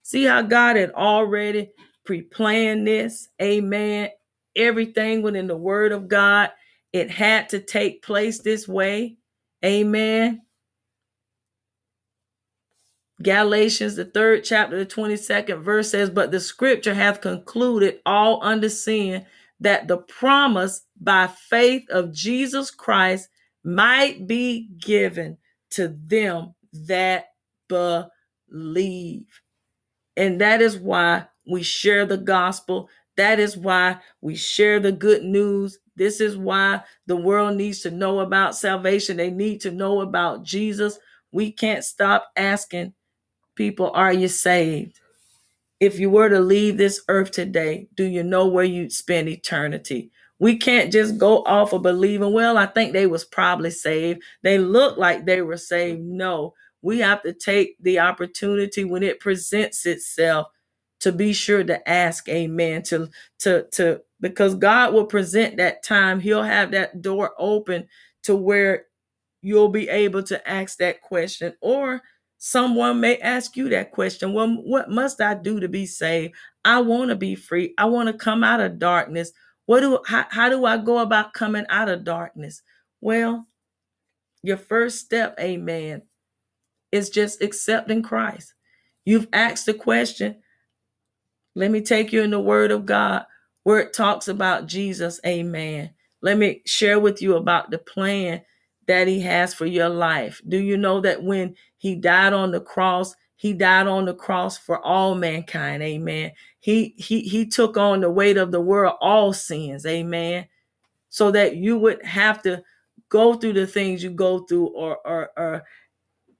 [0.03, 1.71] See how God had already
[2.05, 3.27] pre-planned this.
[3.41, 4.09] Amen.
[4.55, 6.51] Everything within the word of God,
[6.97, 9.17] it had to take place this way.
[9.65, 10.41] Amen.
[13.21, 18.69] Galatians, the third chapter, the 22nd verse says, But the scripture hath concluded all under
[18.69, 19.25] sin
[19.59, 23.29] that the promise by faith of Jesus Christ
[23.63, 25.37] might be given
[25.71, 27.25] to them that
[27.67, 29.41] believe.
[30.15, 32.89] And that is why we share the gospel.
[33.17, 35.79] That is why we share the good news.
[35.95, 39.17] This is why the world needs to know about salvation.
[39.17, 40.99] They need to know about Jesus.
[41.31, 42.93] We can't stop asking
[43.55, 44.99] people, Are you saved?
[45.79, 50.11] If you were to leave this earth today, do you know where you'd spend eternity?
[50.39, 54.21] We can't just go off of believing, well, I think they was probably saved.
[54.43, 56.01] They look like they were saved.
[56.01, 60.47] No, we have to take the opportunity when it presents itself
[60.99, 66.19] to be sure to ask amen to to to because God will present that time.
[66.19, 67.87] He'll have that door open
[68.23, 68.85] to where
[69.41, 72.01] you'll be able to ask that question or
[72.39, 74.33] someone may ask you that question.
[74.33, 76.33] Well what must I do to be saved?
[76.65, 77.73] I want to be free.
[77.77, 79.31] I want to come out of darkness.
[79.65, 82.61] What do how, how do I go about coming out of darkness?
[83.01, 83.47] Well
[84.41, 86.03] your first step amen
[86.91, 88.53] is just accepting Christ.
[89.05, 90.37] You've asked the question
[91.57, 93.25] let me take you in the Word of God
[93.63, 95.19] where it talks about Jesus.
[95.25, 95.89] Amen.
[96.21, 98.43] Let me share with you about the plan
[98.87, 100.39] that He has for your life.
[100.47, 104.55] Do you know that when He died on the cross, He died on the cross
[104.55, 105.81] for all mankind.
[105.81, 106.31] Amen.
[106.59, 109.83] He He He took on the weight of the world, all sins.
[109.87, 110.45] Amen.
[111.09, 112.61] So that you would have to
[113.09, 115.63] go through the things you go through or or, or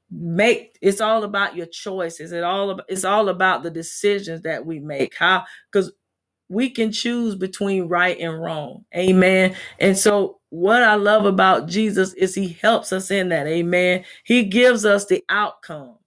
[0.09, 2.31] make it's all about your choices.
[2.31, 5.15] It all about, it's all about the decisions that we make.
[5.15, 5.91] How because
[6.49, 8.85] we can choose between right and wrong.
[8.95, 9.55] Amen.
[9.79, 13.47] And so what i love about jesus is he helps us in that.
[13.47, 14.05] Amen.
[14.23, 15.97] He gives us the outcome.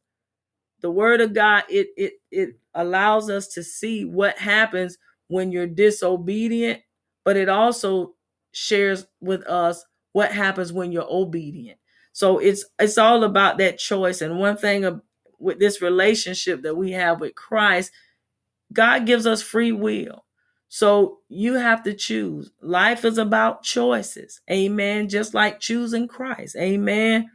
[0.81, 4.97] The word of god it it it allows us to see what happens
[5.29, 6.81] when you're disobedient
[7.25, 8.15] but it also
[8.53, 11.79] shares with us what happens when you're obedient
[12.13, 14.21] so it's it's all about that choice.
[14.23, 15.01] And one thing
[15.39, 17.93] with this relationship that we have with Christ,
[18.73, 20.25] God gives us free will.
[20.69, 22.51] So you have to choose.
[22.63, 24.41] Life is about choices.
[24.51, 25.09] Amen.
[25.09, 26.57] Just like choosing Christ.
[26.57, 27.31] Amen.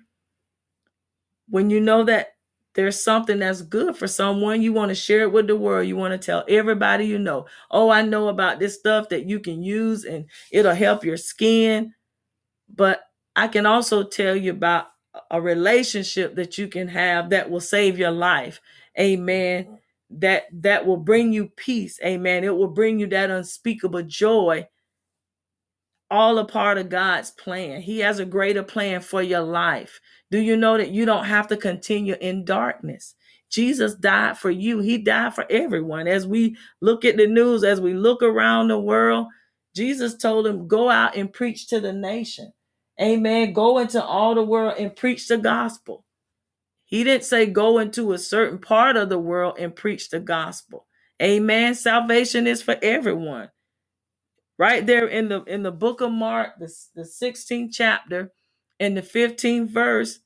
[1.49, 2.29] when you know that
[2.73, 5.87] there's something that's good for someone, you want to share it with the world.
[5.87, 9.39] You want to tell everybody you know, oh, I know about this stuff that you
[9.39, 11.93] can use and it'll help your skin.
[12.73, 13.01] But
[13.35, 14.87] I can also tell you about
[15.31, 18.61] a relationship that you can have that will save your life.
[18.99, 19.65] Amen.
[19.65, 19.75] Mm-hmm.
[20.19, 21.99] That that will bring you peace.
[22.05, 22.43] Amen.
[22.43, 24.67] It will bring you that unspeakable joy
[26.11, 27.81] all a part of God's plan.
[27.81, 29.99] He has a greater plan for your life.
[30.31, 33.15] Do you know that you don't have to continue in darkness?
[33.49, 34.79] Jesus died for you.
[34.79, 36.07] He died for everyone.
[36.07, 39.27] As we look at the news, as we look around the world,
[39.75, 42.51] Jesus told him, Go out and preach to the nation.
[43.01, 43.53] Amen.
[43.53, 46.05] Go into all the world and preach the gospel.
[46.85, 50.87] He didn't say go into a certain part of the world and preach the gospel.
[51.21, 51.75] Amen.
[51.75, 53.49] Salvation is for everyone
[54.59, 58.31] right there in the in the book of mark the, the 16th chapter
[58.79, 60.21] and the 15th verse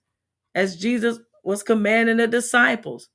[0.56, 3.10] as jesus was commanding the disciples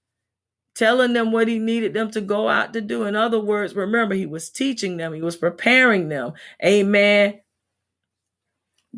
[0.76, 4.14] telling them what he needed them to go out to do in other words remember
[4.14, 6.32] he was teaching them he was preparing them
[6.64, 7.40] amen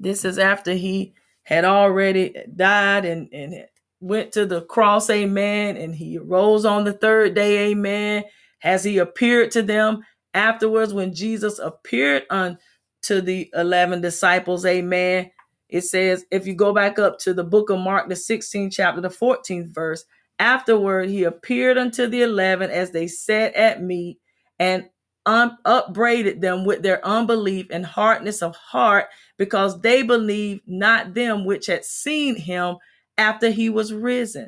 [0.01, 3.55] this is after he had already died and and
[4.01, 8.25] went to the cross amen and he rose on the third day amen.
[8.65, 10.03] As he appeared to them?
[10.35, 15.31] Afterwards when jesus appeared unto the 11 disciples amen
[15.69, 19.01] it says if you go back up to the book of mark the 16th chapter
[19.01, 20.05] the 14th verse
[20.39, 24.19] afterward he appeared unto the 11 as they sat at meat
[24.59, 24.85] and
[25.27, 29.07] un- upbraided them with their unbelief and hardness of heart
[29.39, 32.77] because they believed not them which had seen him
[33.19, 34.47] after he was risen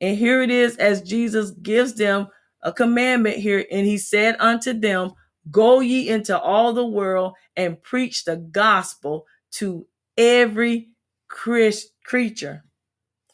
[0.00, 2.28] and here it is as Jesus gives them
[2.62, 3.66] a commandment here.
[3.72, 5.12] And he said unto them,
[5.50, 10.90] Go ye into all the world and preach the gospel to every
[11.30, 12.64] Chris- creature.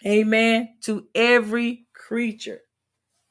[0.06, 0.70] Amen.
[0.84, 2.60] To every creature.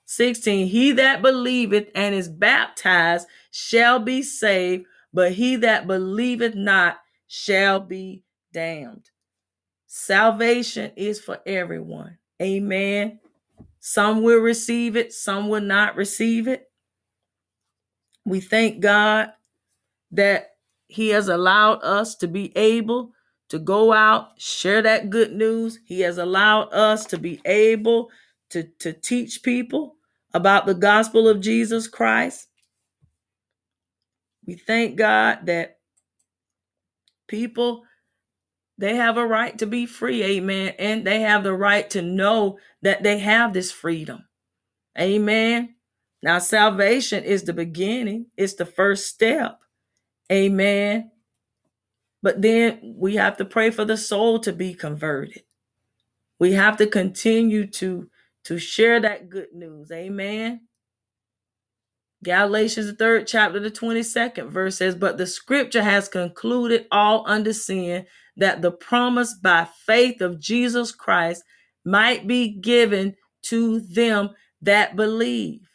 [0.07, 0.67] 16.
[0.67, 6.99] He that believeth and is baptized shall be saved, but he that believeth not
[7.30, 9.12] shall be damned.
[9.86, 12.18] Salvation is for everyone.
[12.42, 13.20] Amen.
[13.80, 16.70] Some will receive it, some will not receive it.
[18.26, 19.32] We thank God
[20.12, 20.56] that
[20.88, 23.13] He has allowed us to be able
[23.50, 25.80] to go out, share that good news.
[25.86, 28.10] He has allowed us to be able
[28.50, 29.96] to, to teach people
[30.34, 32.48] about the gospel of Jesus Christ.
[34.46, 35.79] We thank God that
[37.30, 37.84] people
[38.80, 42.60] they have a right to be free, amen, and they have the right to know
[42.84, 44.26] that they have this freedom.
[45.00, 45.76] Amen.
[46.24, 49.60] Now, salvation is the beginning, it's the first step.
[50.32, 51.12] Amen.
[52.24, 55.44] But then we have to pray for the soul to be converted.
[56.39, 58.10] We have to continue to,
[58.46, 59.92] to share that good news.
[59.92, 60.62] Amen.
[62.23, 67.53] Galatians, the third chapter, the 22nd verse says, But the scripture has concluded all under
[67.53, 68.05] sin
[68.38, 71.43] that the promise by faith of Jesus Christ
[71.86, 75.69] might be given to them that believe.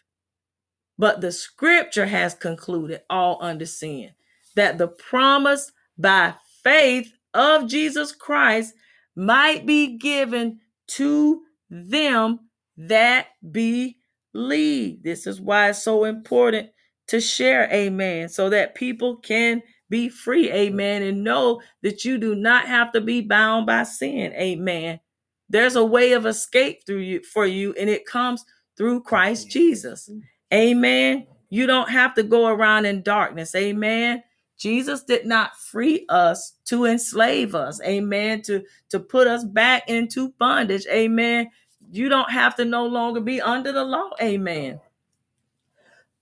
[0.99, 4.11] But the scripture has concluded all under sin
[4.55, 8.75] that the promise by faith of Jesus Christ
[9.17, 12.41] might be given to them
[12.77, 13.97] that believe.
[14.35, 16.71] This is why it's so important
[17.09, 22.35] to share, amen, so that people can be free, amen, and know that you do
[22.35, 25.01] not have to be bound by sin, amen.
[25.49, 28.45] There's a way of escape through you for you, and it comes
[28.77, 30.11] through Christ Jesus.
[30.53, 31.27] Amen.
[31.51, 33.55] You don't have to go around in darkness.
[33.55, 34.23] Amen.
[34.59, 37.81] Jesus did not free us to enslave us.
[37.83, 38.43] Amen.
[38.43, 40.87] To to put us back into bondage.
[40.91, 41.51] Amen.
[41.95, 44.11] You don't have to no longer be under the law.
[44.21, 44.81] Amen.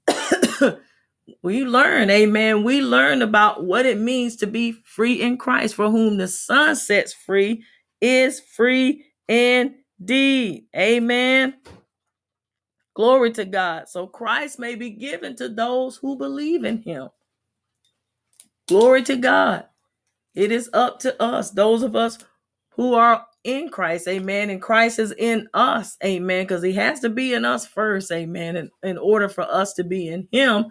[1.42, 2.62] we learn, amen.
[2.62, 6.76] We learn about what it means to be free in Christ, for whom the Son
[6.76, 7.64] sets free
[8.02, 10.66] is free indeed.
[10.76, 11.54] Amen.
[12.92, 13.88] Glory to God.
[13.88, 17.08] So Christ may be given to those who believe in him.
[18.68, 19.64] Glory to God.
[20.34, 22.18] It is up to us, those of us
[22.72, 24.50] who are in Christ, amen.
[24.50, 28.56] And Christ is in us, amen, because he has to be in us first, amen,
[28.56, 30.66] in, in order for us to be in him.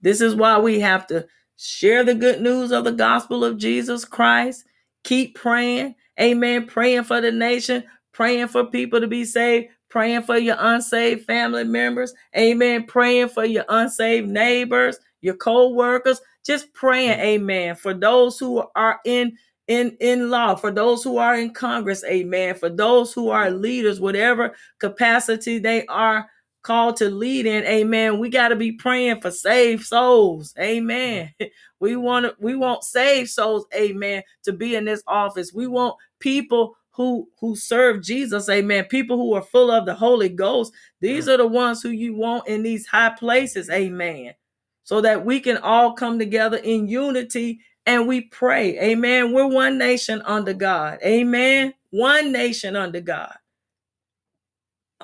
[0.00, 1.26] This is why we have to
[1.56, 4.64] share the good news of the gospel of Jesus Christ.
[5.04, 10.38] Keep praying, amen, praying for the nation, praying for people to be saved, praying for
[10.38, 17.76] your unsaved family members, amen, praying for your unsaved neighbors, your co-workers, just praying, amen,
[17.76, 19.36] for those who are in
[19.70, 24.00] in in law, for those who are in Congress, amen, for those who are leaders,
[24.00, 26.28] whatever capacity they are
[26.62, 28.18] called to lead in, amen.
[28.18, 31.32] We got to be praying for saved souls, amen.
[31.40, 31.50] Mm.
[31.78, 35.54] We want to, we want saved souls, amen, to be in this office.
[35.54, 38.84] We want people who who serve Jesus, amen.
[38.86, 40.74] People who are full of the Holy Ghost.
[41.00, 41.34] These mm.
[41.34, 44.34] are the ones who you want in these high places, amen.
[44.82, 48.78] So that we can all come together in unity and we pray.
[48.78, 49.32] Amen.
[49.32, 50.98] We're one nation under God.
[51.04, 51.74] Amen.
[51.90, 53.34] One nation under God.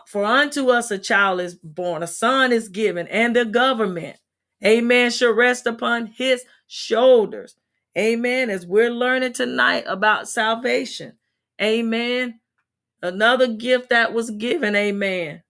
[0.06, 4.18] For unto us a child is born, a son is given, and the government,
[4.64, 7.56] amen, shall rest upon his shoulders.
[7.98, 8.50] Amen.
[8.50, 11.14] As we're learning tonight about salvation.
[11.60, 12.40] Amen.
[13.02, 14.76] Another gift that was given.
[14.76, 15.42] Amen.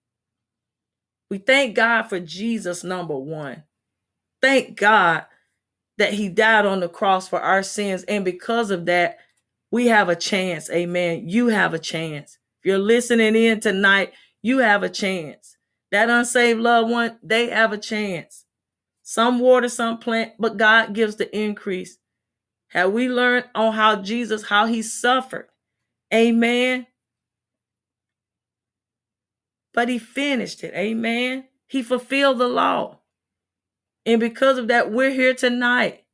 [1.29, 3.63] We thank God for Jesus, number one.
[4.41, 5.25] Thank God
[5.97, 8.03] that he died on the cross for our sins.
[8.03, 9.17] And because of that,
[9.71, 10.69] we have a chance.
[10.69, 11.27] Amen.
[11.27, 12.37] You have a chance.
[12.59, 15.57] If you're listening in tonight, you have a chance.
[15.91, 18.45] That unsaved loved one, they have a chance.
[19.03, 21.97] Some water, some plant, but God gives the increase.
[22.69, 25.47] Have we learned on how Jesus, how he suffered?
[26.13, 26.87] Amen.
[29.73, 30.73] But he finished it.
[30.73, 31.45] Amen.
[31.67, 32.99] He fulfilled the law.
[34.07, 36.05] And because of that, we're here tonight.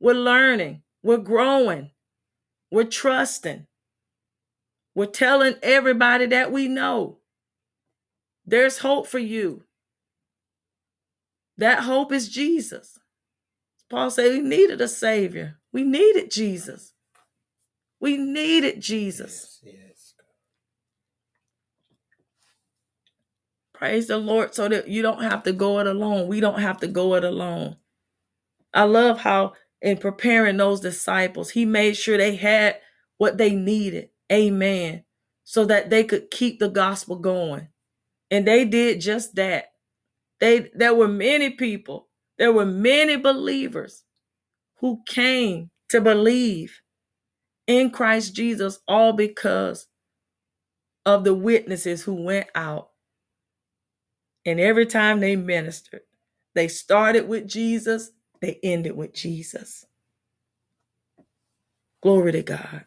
[0.00, 1.90] We're learning, we're growing,
[2.70, 3.66] we're trusting,
[4.94, 7.18] we're telling everybody that we know
[8.44, 9.64] there's hope for you.
[11.56, 12.98] That hope is Jesus.
[13.90, 16.94] Paul said we needed a Savior, we needed Jesus.
[18.00, 19.60] We needed Jesus.
[19.62, 19.81] Yes, yes.
[23.82, 26.28] Praise the Lord so that you don't have to go it alone.
[26.28, 27.78] We don't have to go it alone.
[28.72, 32.78] I love how in preparing those disciples, he made sure they had
[33.18, 34.10] what they needed.
[34.32, 35.02] Amen.
[35.42, 37.70] So that they could keep the gospel going.
[38.30, 39.72] And they did just that.
[40.38, 42.08] They there were many people,
[42.38, 44.04] there were many believers
[44.78, 46.82] who came to believe
[47.66, 49.88] in Christ Jesus all because
[51.04, 52.91] of the witnesses who went out
[54.46, 56.02] and every time they ministered,
[56.54, 59.86] they started with Jesus, they ended with Jesus.
[62.02, 62.84] Glory to God.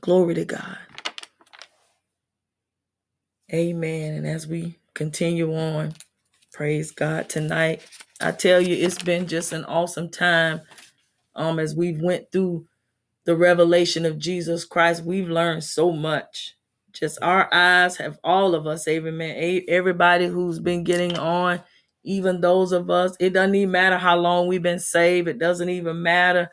[0.00, 0.78] Glory to God.
[3.52, 4.14] Amen.
[4.14, 5.94] And as we continue on,
[6.52, 7.82] praise God tonight.
[8.20, 10.62] I tell you, it's been just an awesome time.
[11.36, 12.66] Um, as we've went through
[13.26, 16.56] the revelation of Jesus Christ, we've learned so much
[16.94, 19.62] just our eyes have all of us, amen.
[19.68, 21.60] Everybody who's been getting on,
[22.04, 25.26] even those of us, it doesn't even matter how long we've been saved.
[25.28, 26.50] It doesn't even matter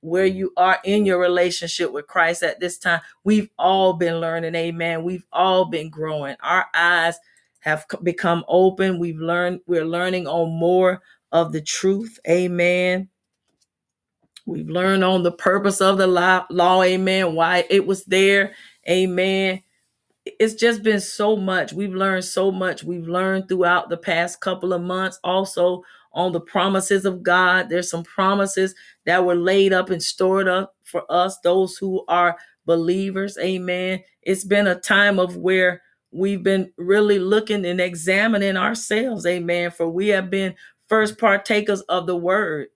[0.00, 3.02] where you are in your relationship with Christ at this time.
[3.22, 5.04] We've all been learning, amen.
[5.04, 6.36] We've all been growing.
[6.42, 7.16] Our eyes
[7.60, 8.98] have become open.
[8.98, 13.10] We've learned, we're learning on more of the truth, amen.
[14.46, 18.54] We've learned on the purpose of the law, law amen, why it was there,
[18.88, 19.62] amen
[20.42, 21.72] it's just been so much.
[21.72, 22.82] We've learned so much.
[22.82, 25.84] We've learned throughout the past couple of months also
[26.14, 27.68] on the promises of God.
[27.68, 28.74] There's some promises
[29.06, 32.36] that were laid up and stored up for us, those who are
[32.66, 33.38] believers.
[33.38, 34.02] Amen.
[34.22, 35.80] It's been a time of where
[36.10, 39.24] we've been really looking and examining ourselves.
[39.24, 39.70] Amen.
[39.70, 40.56] For we have been
[40.88, 42.66] first partakers of the word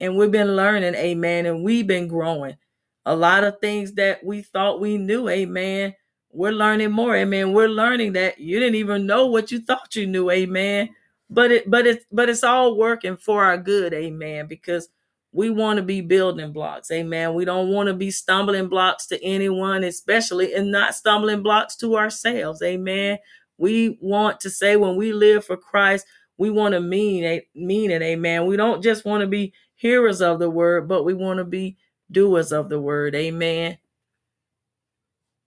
[0.00, 0.94] and we've been learning.
[0.94, 1.44] Amen.
[1.44, 2.56] And we've been growing.
[3.04, 5.28] A lot of things that we thought we knew.
[5.28, 5.94] Amen
[6.32, 7.52] we're learning more amen.
[7.52, 10.90] We're learning that you didn't even know what you thought you knew amen.
[11.30, 14.88] But it but it's but it's all working for our good amen because
[15.32, 17.34] we want to be building blocks amen.
[17.34, 21.96] We don't want to be stumbling blocks to anyone especially and not stumbling blocks to
[21.96, 23.18] ourselves amen.
[23.58, 26.06] We want to say when we live for christ
[26.38, 28.46] we want to mean mean it amen.
[28.46, 31.76] We don't just want to be hearers of the word but we want to be
[32.10, 33.78] doers of the word amen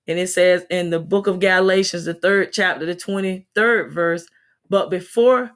[0.08, 4.26] and it says in the book of Galatians, the third chapter, the 23rd verse,
[4.70, 5.52] but before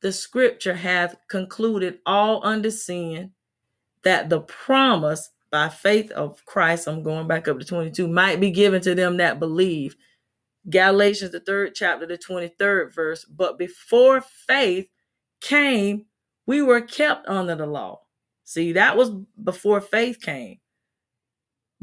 [0.00, 3.32] the scripture hath concluded all under sin,
[4.02, 8.50] that the promise by faith of Christ, I'm going back up to 22, might be
[8.50, 9.96] given to them that believe.
[10.68, 14.88] Galatians, the third chapter, the 23rd verse, but before faith
[15.40, 16.06] came,
[16.46, 18.00] we were kept under the law.
[18.44, 19.10] See, that was
[19.42, 20.58] before faith came.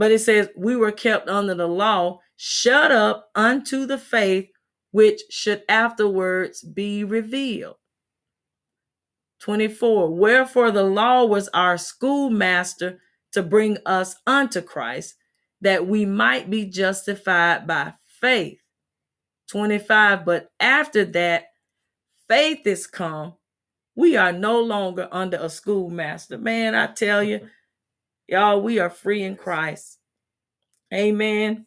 [0.01, 4.49] But it says, We were kept under the law, shut up unto the faith
[4.89, 7.75] which should afterwards be revealed.
[9.41, 10.09] 24.
[10.09, 12.99] Wherefore the law was our schoolmaster
[13.33, 15.17] to bring us unto Christ,
[15.61, 18.57] that we might be justified by faith.
[19.51, 20.25] 25.
[20.25, 21.43] But after that,
[22.27, 23.35] faith is come.
[23.95, 26.39] We are no longer under a schoolmaster.
[26.39, 27.47] Man, I tell you,
[28.27, 29.99] y'all, we are free in Christ.
[30.93, 31.65] Amen.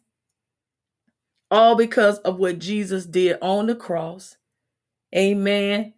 [1.51, 4.37] All because of what Jesus did on the cross.
[5.15, 5.93] Amen.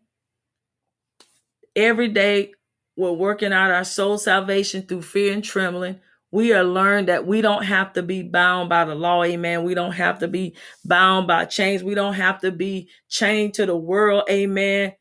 [1.75, 2.53] Every day,
[2.95, 5.99] we're working out our soul salvation through fear and trembling.
[6.31, 9.23] We are learned that we don't have to be bound by the law.
[9.23, 9.63] Amen.
[9.63, 11.83] We don't have to be bound by chains.
[11.83, 14.23] We don't have to be chained to the world.
[14.29, 14.93] Amen.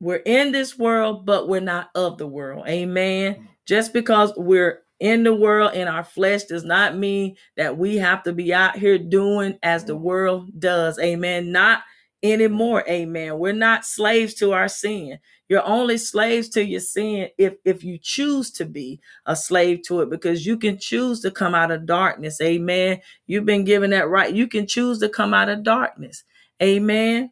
[0.00, 2.66] We're in this world, but we're not of the world.
[2.68, 3.49] Amen.
[3.66, 8.22] Just because we're in the world in our flesh does not mean that we have
[8.24, 10.04] to be out here doing as the mm-hmm.
[10.04, 10.98] world does.
[10.98, 11.50] Amen.
[11.52, 11.82] Not
[12.22, 12.84] anymore.
[12.88, 13.38] Amen.
[13.38, 15.18] We're not slaves to our sin.
[15.48, 20.02] You're only slaves to your sin if if you choose to be a slave to
[20.02, 22.40] it because you can choose to come out of darkness.
[22.40, 23.00] Amen.
[23.26, 24.32] You've been given that right.
[24.32, 26.22] You can choose to come out of darkness.
[26.62, 27.30] Amen.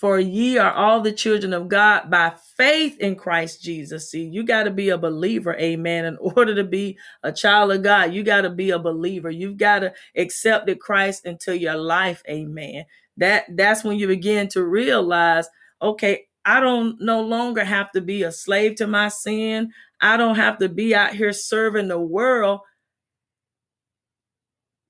[0.00, 4.10] For ye are all the children of God by faith in Christ Jesus.
[4.10, 6.06] See, you got to be a believer, amen.
[6.06, 9.28] In order to be a child of God, you got to be a believer.
[9.28, 12.86] You've got to accept Christ into your life, amen.
[13.18, 15.46] That that's when you begin to realize,
[15.82, 19.70] okay, I don't no longer have to be a slave to my sin.
[20.00, 22.60] I don't have to be out here serving the world.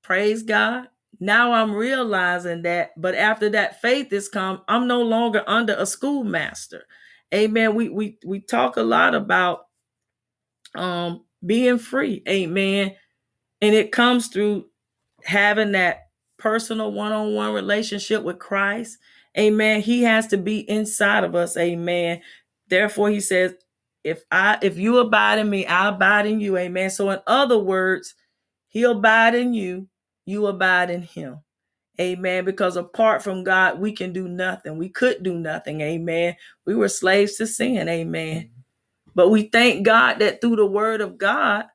[0.04, 0.86] Praise God.
[1.20, 5.84] Now I'm realizing that, but after that faith has come, I'm no longer under a
[5.84, 6.84] schoolmaster.
[7.34, 7.74] Amen.
[7.74, 9.66] We we we talk a lot about
[10.74, 12.22] um being free.
[12.28, 12.96] Amen.
[13.60, 14.66] And it comes through
[15.22, 16.08] having that
[16.38, 18.96] personal one-on-one relationship with Christ.
[19.38, 19.82] Amen.
[19.82, 21.56] He has to be inside of us.
[21.58, 22.22] Amen.
[22.68, 23.54] Therefore, he says,
[24.02, 26.56] if I if you abide in me, I abide in you.
[26.56, 26.88] Amen.
[26.88, 28.14] So in other words,
[28.68, 29.86] he abide in you
[30.30, 31.40] you abide in him.
[32.00, 32.44] Amen.
[32.44, 34.78] Because apart from God, we can do nothing.
[34.78, 35.80] We could do nothing.
[35.82, 36.36] Amen.
[36.64, 37.88] We were slaves to sin.
[37.88, 38.36] Amen.
[38.36, 38.60] Mm-hmm.
[39.14, 41.66] But we thank God that through the word of God,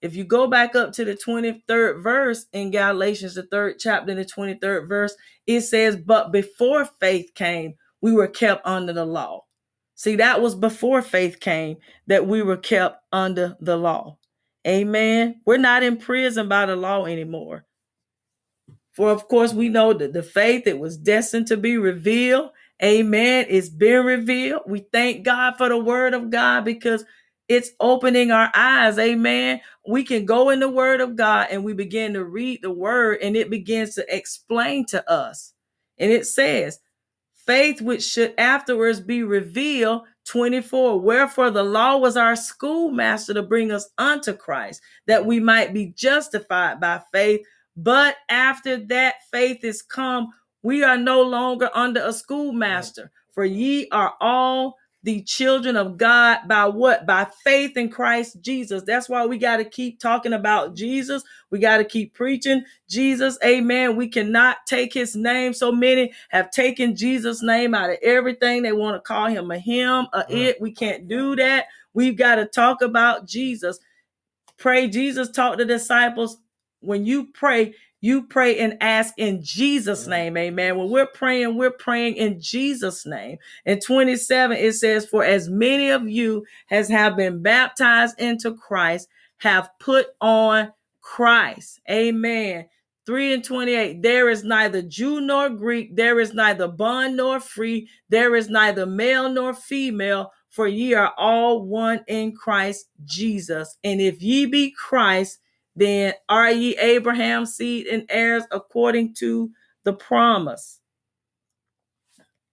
[0.00, 4.18] if you go back up to the 23rd verse in Galatians, the third chapter, in
[4.18, 5.14] the 23rd verse,
[5.46, 9.44] it says, But before faith came, we were kept under the law.
[9.94, 14.18] See, that was before faith came that we were kept under the law.
[14.66, 15.40] Amen.
[15.46, 17.64] We're not in prison by the law anymore.
[18.96, 22.50] For of course, we know that the faith that was destined to be revealed,
[22.82, 24.62] amen, is being revealed.
[24.66, 27.04] We thank God for the word of God because
[27.46, 29.60] it's opening our eyes, amen.
[29.86, 33.18] We can go in the word of God and we begin to read the word
[33.22, 35.52] and it begins to explain to us.
[35.98, 36.80] And it says,
[37.46, 43.70] faith which should afterwards be revealed 24 wherefore the law was our schoolmaster to bring
[43.70, 47.40] us unto christ that we might be justified by faith
[47.76, 53.10] but after that faith is come, we are no longer under a schoolmaster.
[53.32, 57.06] For ye are all the children of God by what?
[57.06, 58.82] By faith in Christ Jesus.
[58.84, 61.22] That's why we got to keep talking about Jesus.
[61.50, 63.38] We got to keep preaching Jesus.
[63.44, 63.94] Amen.
[63.94, 65.52] We cannot take his name.
[65.52, 68.62] So many have taken Jesus' name out of everything.
[68.62, 70.24] They want to call him a him, a mm.
[70.30, 70.60] it.
[70.60, 71.66] We can't do that.
[71.94, 73.78] We've got to talk about Jesus.
[74.56, 74.88] Pray.
[74.88, 76.38] Jesus taught the disciples
[76.86, 80.10] when you pray, you pray and ask in Jesus' mm.
[80.10, 80.36] name.
[80.36, 80.78] Amen.
[80.78, 83.38] When we're praying, we're praying in Jesus' name.
[83.64, 89.08] In 27, it says, For as many of you as have been baptized into Christ
[89.38, 91.80] have put on Christ.
[91.90, 92.66] Amen.
[93.06, 97.88] 3 and 28 there is neither Jew nor Greek, there is neither bond nor free,
[98.08, 103.76] there is neither male nor female, for ye are all one in Christ Jesus.
[103.84, 105.38] And if ye be Christ,
[105.76, 109.50] then are ye Abraham's seed and heirs according to
[109.84, 110.80] the promise.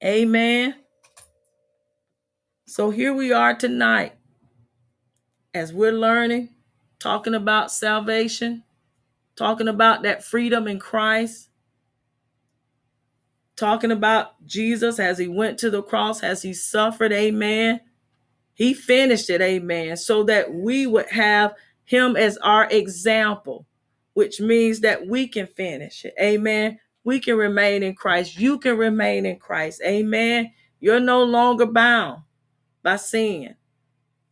[0.03, 0.75] Amen.
[2.67, 4.13] So here we are tonight
[5.53, 6.49] as we're learning,
[6.99, 8.63] talking about salvation,
[9.35, 11.49] talking about that freedom in Christ,
[13.55, 17.13] talking about Jesus as he went to the cross, as he suffered.
[17.13, 17.79] Amen.
[18.55, 19.41] He finished it.
[19.41, 19.95] Amen.
[19.95, 21.53] So that we would have
[21.85, 23.65] him as our example,
[24.13, 26.13] which means that we can finish it.
[26.21, 26.79] Amen.
[27.03, 28.37] We can remain in Christ.
[28.37, 29.81] You can remain in Christ.
[29.85, 30.51] Amen.
[30.79, 32.23] You're no longer bound
[32.81, 33.55] by sin.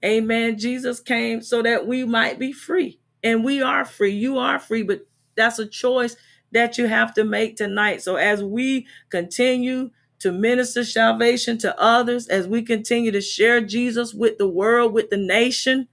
[0.03, 0.57] Amen.
[0.57, 2.99] Jesus came so that we might be free.
[3.23, 4.13] And we are free.
[4.13, 6.15] You are free, but that's a choice
[6.51, 8.01] that you have to make tonight.
[8.01, 14.13] So as we continue to minister salvation to others, as we continue to share Jesus
[14.13, 15.87] with the world, with the nation,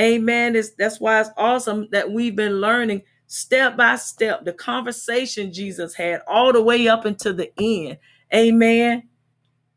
[0.00, 0.56] Amen.
[0.56, 5.94] It's, that's why it's awesome that we've been learning step by step the conversation Jesus
[5.94, 7.98] had all the way up until the end.
[8.34, 9.08] Amen.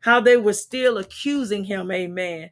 [0.00, 1.90] How they were still accusing him.
[1.90, 2.50] Amen.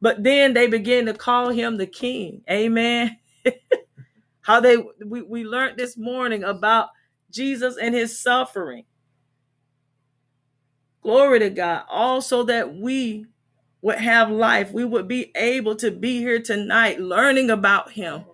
[0.00, 2.42] But then they began to call him the king.
[2.50, 3.18] Amen.
[4.42, 6.88] How they we, we learned this morning about
[7.30, 8.84] Jesus and his suffering.
[11.02, 11.84] Glory to God.
[11.88, 13.26] Also that we
[13.82, 14.72] would have life.
[14.72, 18.24] We would be able to be here tonight learning about him,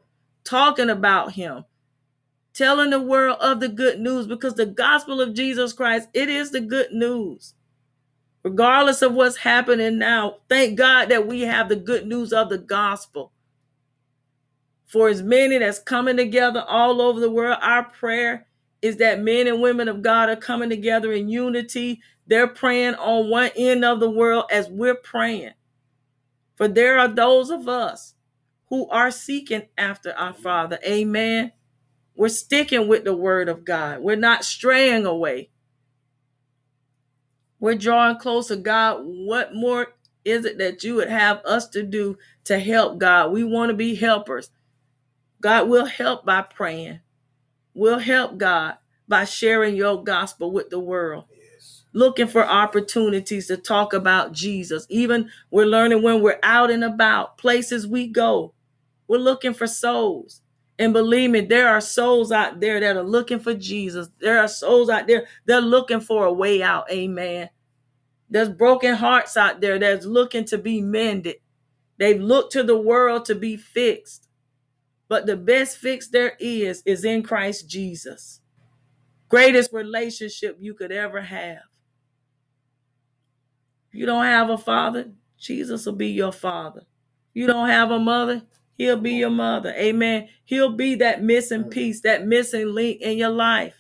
[0.45, 1.65] talking about him,
[2.53, 6.51] telling the world of the good news because the gospel of Jesus Christ, it is
[6.51, 7.55] the good news.
[8.43, 12.59] Regardless of what's happening now, thank God that we have the good news of the
[12.59, 13.33] gospel.
[14.87, 18.47] For as many that's coming together all over the world, our prayer
[18.83, 22.01] is that men and women of God are coming together in unity.
[22.27, 25.53] They're praying on one end of the world as we're praying.
[26.57, 28.15] For there are those of us
[28.69, 30.79] who are seeking after our Father.
[30.85, 31.53] Amen.
[32.17, 34.01] We're sticking with the word of God.
[34.01, 35.51] We're not straying away.
[37.61, 38.57] We're drawing closer.
[38.57, 43.33] God, what more is it that you would have us to do to help God?
[43.33, 44.51] We want to be helpers.
[45.41, 47.01] God will help by praying.
[47.75, 51.25] We'll help God by sharing your gospel with the world.
[51.97, 54.87] Looking for opportunities to talk about Jesus.
[54.91, 58.53] Even we're learning when we're out and about, places we go.
[59.09, 60.43] We're looking for souls.
[60.79, 64.11] And believe me, there are souls out there that are looking for Jesus.
[64.21, 66.85] There are souls out there, they're looking for a way out.
[66.91, 67.49] Amen.
[68.29, 71.37] There's broken hearts out there that's looking to be mended.
[71.97, 74.29] They've looked to the world to be fixed.
[75.09, 78.43] But the best fix there is, is in Christ Jesus.
[79.31, 81.61] Greatest relationship you could ever have.
[83.97, 86.83] You don't have a father, Jesus will be your father.
[87.35, 88.43] You don't have a mother,
[88.77, 89.73] he'll be your mother.
[89.75, 90.29] Amen.
[90.45, 93.75] He'll be that missing piece, that missing link in your life.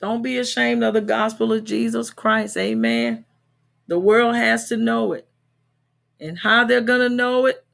[0.00, 2.56] Don't be ashamed of the gospel of Jesus Christ.
[2.56, 3.24] Amen.
[3.88, 5.28] The world has to know it.
[6.20, 7.64] And how they're going to know it,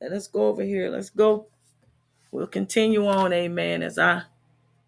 [0.00, 0.90] let us go over here.
[0.90, 1.48] Let's go.
[2.30, 3.32] We'll continue on.
[3.32, 3.82] Amen.
[3.82, 4.22] As I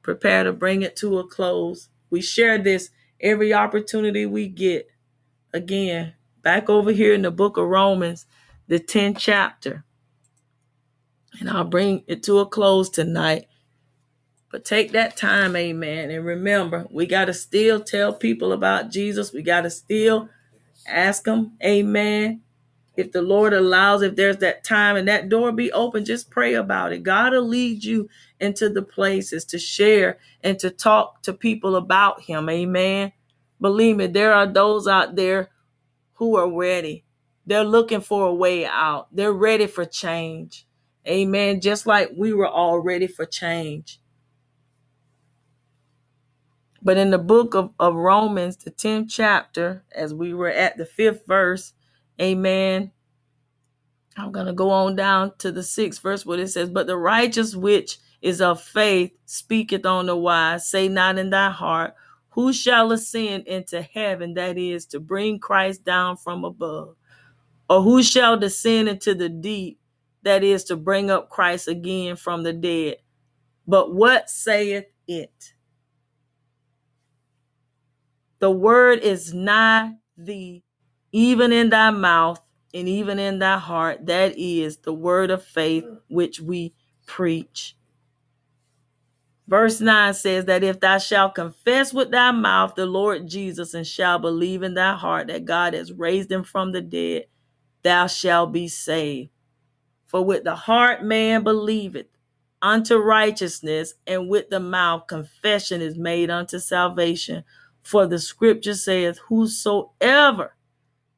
[0.08, 1.90] prepare to bring it to a close.
[2.08, 2.88] We share this
[3.20, 4.88] every opportunity we get.
[5.52, 8.24] Again, back over here in the book of Romans,
[8.68, 9.84] the 10th chapter.
[11.38, 13.48] And I'll bring it to a close tonight.
[14.50, 16.10] But take that time, amen.
[16.10, 19.30] And remember, we got to still tell people about Jesus.
[19.30, 20.30] We got to still
[20.86, 22.40] ask them, amen.
[22.98, 26.54] If the Lord allows, if there's that time and that door be open, just pray
[26.54, 27.04] about it.
[27.04, 32.22] God will lead you into the places to share and to talk to people about
[32.22, 33.12] Him, amen.
[33.60, 35.50] Believe me, there are those out there
[36.14, 37.04] who are ready.
[37.46, 39.08] They're looking for a way out.
[39.14, 40.66] They're ready for change.
[41.08, 41.60] Amen.
[41.62, 44.00] Just like we were all ready for change.
[46.82, 50.86] But in the book of, of Romans, the 10th chapter, as we were at the
[50.86, 51.74] fifth verse,
[52.20, 52.92] amen.
[54.16, 56.96] I'm going to go on down to the sixth verse where it says, But the
[56.96, 61.94] righteous which is of faith speaketh on the wise, say not in thy heart,
[62.30, 66.96] Who shall ascend into heaven, that is, to bring Christ down from above?
[67.70, 69.78] Or who shall descend into the deep,
[70.22, 72.96] that is, to bring up Christ again from the dead?
[73.66, 75.54] But what saith it?
[78.40, 80.64] The word is nigh thee,
[81.12, 82.40] even in thy mouth
[82.74, 84.06] and even in thy heart.
[84.06, 86.74] That is the word of faith which we
[87.06, 87.74] preach.
[89.46, 93.86] Verse 9 says that if thou shalt confess with thy mouth the Lord Jesus and
[93.86, 97.24] shall believe in thy heart that God has raised him from the dead,
[97.82, 99.30] thou shalt be saved.
[100.06, 102.06] For with the heart man believeth
[102.60, 107.44] unto righteousness, and with the mouth confession is made unto salvation.
[107.82, 110.54] For the scripture saith, Whosoever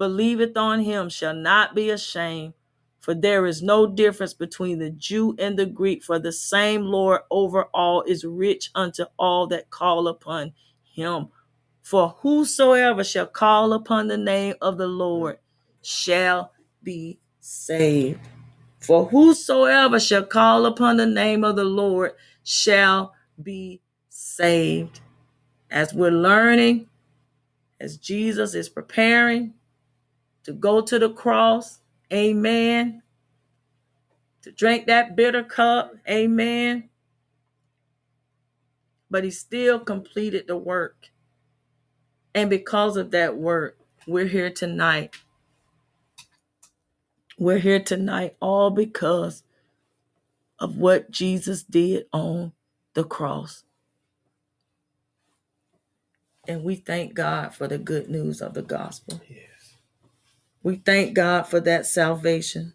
[0.01, 2.55] believeth on him shall not be ashamed.
[3.01, 7.20] For there is no difference between the Jew and the Greek, for the same Lord
[7.30, 11.28] over all is rich unto all that call upon him.
[11.82, 15.38] For whosoever shall call upon the name of the Lord
[15.82, 18.20] shall be saved.
[18.80, 25.01] For whosoever shall call upon the name of the Lord shall be saved
[25.70, 26.88] as we're learning,
[27.78, 29.55] as Jesus is preparing
[30.51, 31.78] to go to the cross,
[32.12, 33.03] amen,
[34.42, 36.88] to drink that bitter cup, amen.
[39.09, 41.11] But he still completed the work.
[42.34, 43.78] And because of that work,
[44.09, 45.14] we're here tonight.
[47.38, 49.44] We're here tonight all because
[50.59, 52.53] of what Jesus did on
[52.94, 53.64] the cross.
[56.48, 59.22] And we thank God for the good news of the gospel.
[59.28, 59.49] Yes.
[60.63, 62.75] We thank God for that salvation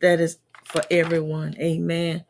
[0.00, 1.56] that is for everyone.
[1.60, 2.24] Amen.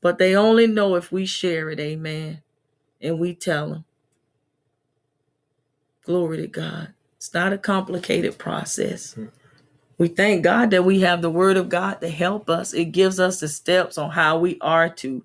[0.00, 1.80] But they only know if we share it.
[1.80, 2.42] Amen.
[3.00, 3.84] And we tell them.
[6.04, 6.94] Glory to God.
[7.16, 9.16] It's not a complicated process.
[9.98, 12.74] We thank God that we have the word of God to help us.
[12.74, 15.24] It gives us the steps on how we are to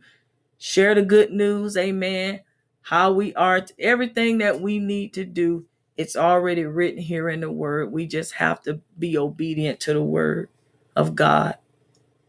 [0.58, 1.76] share the good news.
[1.78, 2.42] Amen.
[2.82, 5.66] How we are to, everything that we need to do.
[6.00, 7.94] It's already written here in the word.
[7.94, 10.50] We just have to be obedient to the word
[10.98, 11.58] of God.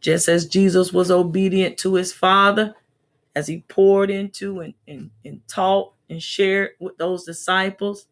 [0.01, 2.75] Just as Jesus was obedient to his Father,
[3.37, 8.07] as he poured into and, and, and taught and shared with those disciples,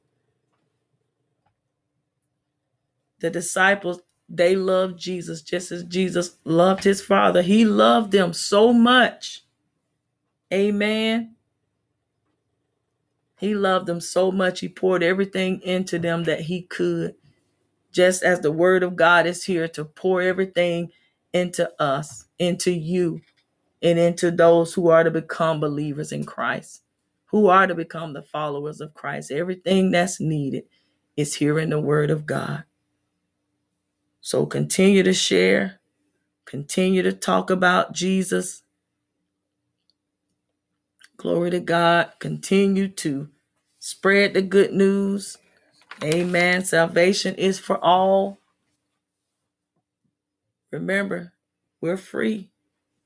[3.20, 7.42] the disciples they loved Jesus just as Jesus loved his father.
[7.42, 9.44] He loved them so much.
[10.52, 11.36] Amen.
[13.38, 14.60] He loved them so much.
[14.60, 17.14] He poured everything into them that he could.
[17.92, 20.90] Just as the word of God is here to pour everything
[21.32, 23.20] into us, into you,
[23.82, 26.82] and into those who are to become believers in Christ,
[27.26, 29.30] who are to become the followers of Christ.
[29.30, 30.64] Everything that's needed
[31.16, 32.64] is here in the word of God.
[34.20, 35.80] So continue to share,
[36.46, 38.62] continue to talk about Jesus.
[41.18, 42.12] Glory to God.
[42.20, 43.28] Continue to
[43.80, 45.36] spread the good news.
[46.02, 46.64] Amen.
[46.64, 48.38] Salvation is for all.
[50.70, 51.32] Remember,
[51.80, 52.50] we're free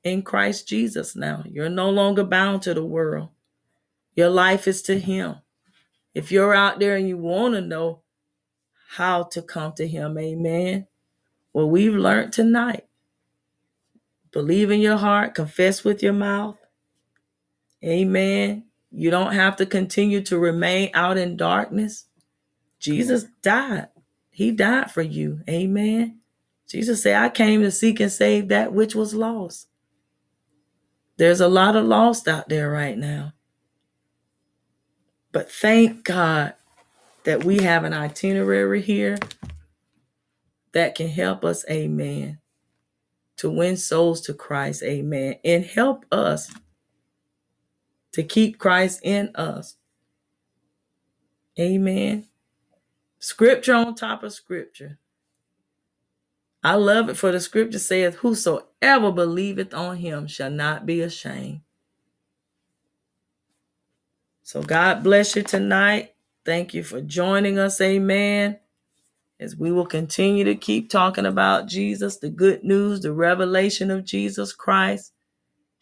[0.03, 1.43] in Christ Jesus now.
[1.49, 3.29] You're no longer bound to the world.
[4.15, 5.37] Your life is to Him.
[6.13, 8.01] If you're out there and you want to know
[8.89, 10.85] how to come to Him, amen.
[11.51, 12.85] Well, we've learned tonight.
[14.31, 16.57] Believe in your heart, confess with your mouth.
[17.83, 18.65] Amen.
[18.91, 22.05] You don't have to continue to remain out in darkness.
[22.79, 23.87] Jesus died.
[24.29, 25.41] He died for you.
[25.49, 26.19] Amen.
[26.67, 29.67] Jesus said, I came to seek and save that which was lost.
[31.17, 33.33] There's a lot of lost out there right now.
[35.31, 36.53] But thank God
[37.23, 39.17] that we have an itinerary here
[40.73, 42.39] that can help us, amen,
[43.37, 46.51] to win souls to Christ, amen, and help us
[48.13, 49.75] to keep Christ in us.
[51.59, 52.27] Amen.
[53.19, 54.99] Scripture on top of scripture.
[56.63, 61.61] I love it for the scripture says, Whosoever believeth on him shall not be ashamed.
[64.43, 66.13] So God bless you tonight.
[66.45, 67.81] Thank you for joining us.
[67.81, 68.59] Amen.
[69.39, 74.05] As we will continue to keep talking about Jesus, the good news, the revelation of
[74.05, 75.13] Jesus Christ,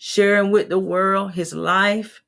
[0.03, 2.23] sharing with the world his life,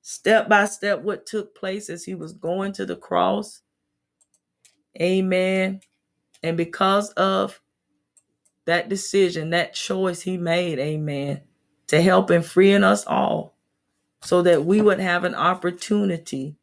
[0.00, 3.60] step by step, what took place as he was going to the cross.
[4.98, 5.82] Amen.
[6.42, 7.60] And because of
[8.64, 11.42] that decision, that choice he made, amen,
[11.88, 13.58] to help in freeing us all
[14.22, 16.56] so that we would have an opportunity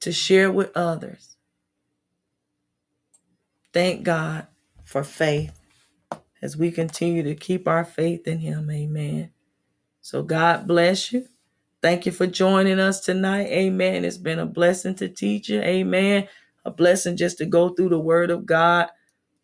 [0.00, 1.38] to share with others.
[3.72, 4.48] Thank God
[4.84, 5.59] for faith
[6.42, 8.70] as we continue to keep our faith in him.
[8.70, 9.30] Amen.
[10.00, 11.26] So God bless you.
[11.82, 13.46] Thank you for joining us tonight.
[13.46, 14.04] Amen.
[14.04, 15.60] It's been a blessing to teach you.
[15.60, 16.28] Amen.
[16.64, 18.88] A blessing just to go through the word of God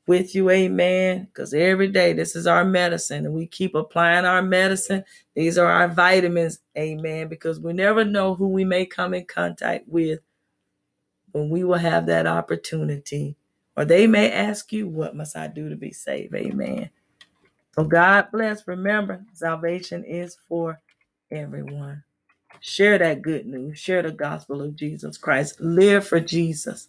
[0.07, 0.51] with you.
[0.51, 1.25] Amen.
[1.25, 5.05] Because every day this is our medicine and we keep applying our medicine.
[5.35, 6.59] These are our vitamins.
[6.77, 7.29] Amen.
[7.29, 10.21] Because we never know who we may come in contact with
[11.33, 13.37] when we will have that opportunity.
[13.77, 16.35] Or they may ask you, What must I do to be saved?
[16.35, 16.91] Amen.
[17.77, 18.67] So God bless.
[18.69, 20.81] Remember, salvation is for
[21.31, 22.05] everyone.
[22.61, 23.79] Share that good news.
[23.79, 25.61] Share the gospel of Jesus Christ.
[25.61, 26.89] Live for Jesus.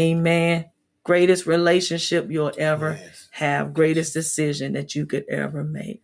[0.00, 0.66] Amen.
[1.04, 3.28] Greatest relationship you'll ever Yes.
[3.32, 3.74] have.
[3.74, 6.02] Greatest decision that you could ever make.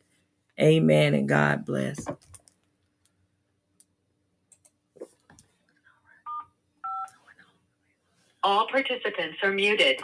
[0.61, 1.15] Amen.
[1.15, 1.99] And God bless.
[8.43, 10.01] All participants are muted.